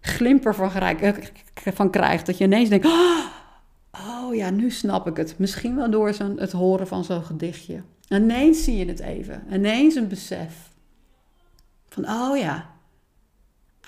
glimper 0.00 0.54
van, 0.54 0.70
van 1.54 1.90
krijgt. 1.90 2.26
Dat 2.26 2.38
je 2.38 2.44
ineens 2.44 2.68
denkt, 2.68 2.86
oh, 2.86 3.26
oh 3.92 4.34
ja, 4.34 4.50
nu 4.50 4.70
snap 4.70 5.06
ik 5.06 5.16
het. 5.16 5.38
Misschien 5.38 5.76
wel 5.76 5.90
door 5.90 6.08
het 6.36 6.52
horen 6.52 6.86
van 6.86 7.04
zo'n 7.04 7.22
gedichtje. 7.22 7.82
Ineens 8.08 8.64
zie 8.64 8.76
je 8.76 8.86
het 8.86 9.00
even. 9.00 9.42
Ineens 9.52 9.94
een 9.94 10.08
besef. 10.08 10.70
Van, 11.88 12.08
oh 12.08 12.38
ja, 12.38 12.70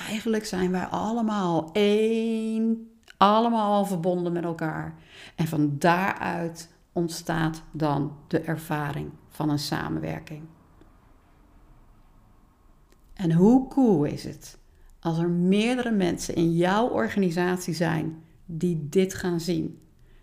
eigenlijk 0.09 0.45
zijn 0.45 0.71
wij 0.71 0.85
allemaal 0.85 1.71
één. 1.73 2.91
Allemaal 3.17 3.85
verbonden 3.85 4.33
met 4.33 4.45
elkaar. 4.45 4.95
En 5.35 5.47
van 5.47 5.77
daaruit 5.79 6.69
ontstaat 6.93 7.63
dan 7.73 8.17
de 8.29 8.41
ervaring 8.41 9.11
van 9.29 9.51
een 9.51 9.59
samenwerking. 9.59 10.43
En 13.15 13.33
hoe 13.33 13.69
cool 13.69 14.05
is 14.05 14.25
het 14.25 14.59
als 15.01 15.19
er 15.19 15.31
meerdere 15.31 15.91
mensen 15.91 16.35
in 16.35 16.53
jouw 16.53 16.89
organisatie 16.89 17.75
zijn 17.75 18.23
die 18.47 18.87
dit 18.89 19.15
gaan 19.15 19.41
zien? 19.41 19.79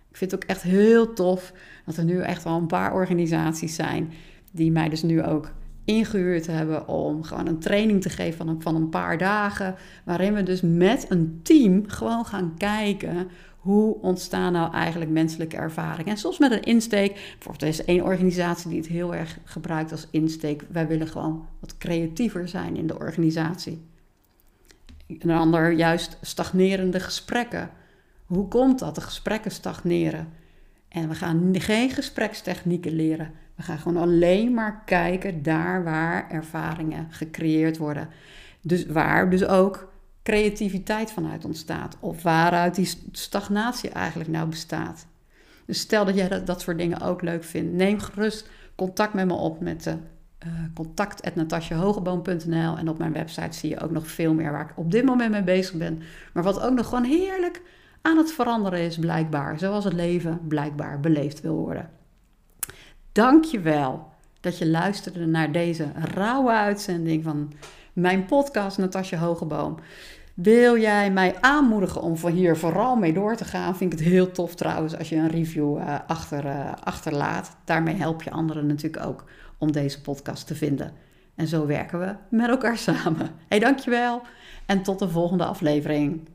Ik 0.10 0.18
vind 0.18 0.32
het 0.32 0.44
ook 0.44 0.50
echt 0.50 0.62
heel 0.62 1.14
tof 1.14 1.54
dat 1.86 1.98
er 1.98 2.04
nu 2.04 2.22
echt 2.22 2.44
wel 2.44 2.58
een 2.58 2.68
paar 2.68 2.94
organisaties 2.94 3.76
zijn 3.76 4.12
die 4.52 4.72
mij 4.72 4.90
dus 4.90 5.02
nu 5.02 5.24
ook 5.24 5.52
ingehuurd 5.86 6.48
hebben 6.48 6.88
om 6.88 7.24
gewoon 7.24 7.48
een 7.48 7.60
training 7.60 8.02
te 8.02 8.10
geven 8.10 8.38
van 8.38 8.48
een, 8.48 8.62
van 8.62 8.76
een 8.76 8.90
paar 8.90 9.18
dagen. 9.18 9.76
Waarin 10.06 10.34
we 10.34 10.44
dus 10.44 10.62
met 10.62 11.06
een 11.10 11.40
team 11.44 11.84
gewoon 11.88 12.26
gaan 12.26 12.54
kijken 12.58 13.28
hoe 13.60 14.02
ontstaan 14.02 14.54
nou 14.54 14.74
eigenlijk 14.74 15.12
menselijke 15.12 15.58
ervaringen? 15.58 16.12
En 16.12 16.18
soms 16.18 16.38
met 16.38 16.52
een 16.52 16.64
insteek. 16.64 17.14
Bijvoorbeeld, 17.14 17.62
er 17.62 17.68
is 17.68 17.86
één 17.86 18.04
organisatie 18.04 18.70
die 18.70 18.80
het 18.80 18.88
heel 18.88 19.16
erg 19.16 19.38
gebruikt 19.44 19.92
als 19.92 20.08
insteek. 20.12 20.64
Wij 20.72 20.88
willen 20.88 21.08
gewoon 21.08 21.48
wat 21.60 21.78
creatiever 21.78 22.48
zijn 22.48 22.76
in 22.76 22.88
de 22.88 23.00
organisatie. 23.00 23.82
Een 25.08 25.32
ander 25.32 25.72
juist 25.72 26.18
stagnerende 26.22 27.00
gesprekken. 27.00 27.70
Hoe 28.26 28.48
komt 28.48 28.80
dat? 28.80 28.96
De 28.96 29.02
gesprekken 29.02 29.52
stagneren. 29.52 30.28
En 30.88 31.10
we 31.10 31.16
gaan 31.16 31.56
geen 31.60 31.90
gesprekstechnieken 31.90 32.92
leren. 32.92 33.32
We 33.56 33.64
gaan 33.64 33.78
gewoon 33.78 34.02
alleen 34.02 34.54
maar 34.54 34.82
kijken 34.86 35.44
daar 35.44 35.84
waar 35.84 36.30
ervaringen 36.30 37.08
gecreëerd 37.10 37.78
worden. 37.78 38.10
Dus 38.62 38.86
waar 38.86 39.30
dus 39.30 39.46
ook 39.46 39.89
creativiteit 40.30 41.12
vanuit 41.12 41.46
ontstaat. 41.46 41.98
Of 42.00 42.24
waaruit 42.24 42.76
die 42.76 42.90
stagnatie 43.12 43.90
eigenlijk 43.90 44.30
nou 44.30 44.50
bestaat. 44.50 45.06
Dus 45.66 45.80
stel 45.80 46.06
dat 46.06 46.16
jij 46.16 46.44
dat, 46.44 46.62
soort 46.62 46.78
dingen 46.78 47.02
ook 47.02 47.22
leuk 47.22 47.44
vindt. 47.44 47.74
Neem 47.74 48.00
gerust 48.00 48.50
contact 48.76 49.14
met 49.14 49.26
me 49.26 49.34
op 49.34 49.60
met 49.60 49.84
de 49.84 49.90
uh, 49.90 49.98
contact.natasjehogeboom.nl 50.74 52.78
En 52.78 52.90
op 52.90 52.98
mijn 52.98 53.14
website 53.14 53.58
zie 53.58 53.70
je 53.70 53.80
ook 53.80 53.92
nog 53.92 54.08
veel 54.08 54.34
meer 54.34 54.52
waar 54.52 54.70
ik 54.70 54.78
op 54.78 54.92
dit 54.92 55.06
moment 55.06 55.32
mee 55.32 55.44
bezig 55.44 55.76
ben. 55.76 56.02
Maar 56.34 56.44
wat 56.44 56.62
ook 56.62 56.74
nog 56.74 56.88
gewoon 56.88 57.04
heerlijk 57.04 57.62
aan 58.02 58.18
het 58.18 58.32
veranderen 58.32 58.80
is 58.80 58.98
blijkbaar. 58.98 59.60
Zoals 59.60 59.84
het 59.84 59.94
leven 59.94 60.40
blijkbaar 60.48 61.00
beleefd 61.00 61.42
wil 61.42 61.56
worden. 61.56 61.90
Dank 63.12 63.44
je 63.44 63.60
wel 63.60 64.08
dat 64.40 64.58
je 64.58 64.68
luisterde 64.68 65.26
naar 65.26 65.52
deze 65.52 65.92
rauwe 66.14 66.52
uitzending 66.52 67.24
van 67.24 67.54
mijn 67.94 68.26
podcast 68.26 68.78
Natasja 68.78 69.18
Hogeboom. 69.18 69.78
Wil 70.42 70.78
jij 70.78 71.12
mij 71.12 71.36
aanmoedigen 71.42 72.02
om 72.02 72.18
van 72.18 72.32
hier 72.32 72.58
vooral 72.58 72.96
mee 72.96 73.14
door 73.14 73.36
te 73.36 73.46
gaan? 73.46 73.78
Vind 73.78 73.94
ik 73.94 74.00
het 74.00 74.08
heel 74.08 74.32
tof 74.32 74.56
trouwens 74.56 74.98
als 74.98 75.10
je 75.10 75.16
een 75.16 75.28
review 75.28 75.78
uh, 75.78 75.96
achter, 76.08 76.46
uh, 76.46 76.74
achterlaat. 76.84 77.58
Daarmee 77.66 77.96
help 77.96 78.24
je 78.24 78.32
anderen 78.32 78.66
natuurlijk 78.66 79.06
ook 79.06 79.24
om 79.58 79.72
deze 79.72 80.02
podcast 80.02 80.48
te 80.48 80.56
vinden. 80.56 80.92
En 81.36 81.48
zo 81.48 81.66
werken 81.66 82.00
we 82.00 82.16
met 82.30 82.50
elkaar 82.50 82.78
samen. 82.88 83.30
Hey, 83.48 83.60
dankjewel 83.60 84.22
en 84.66 84.84
tot 84.84 85.00
de 85.00 85.10
volgende 85.10 85.46
aflevering. 85.46 86.30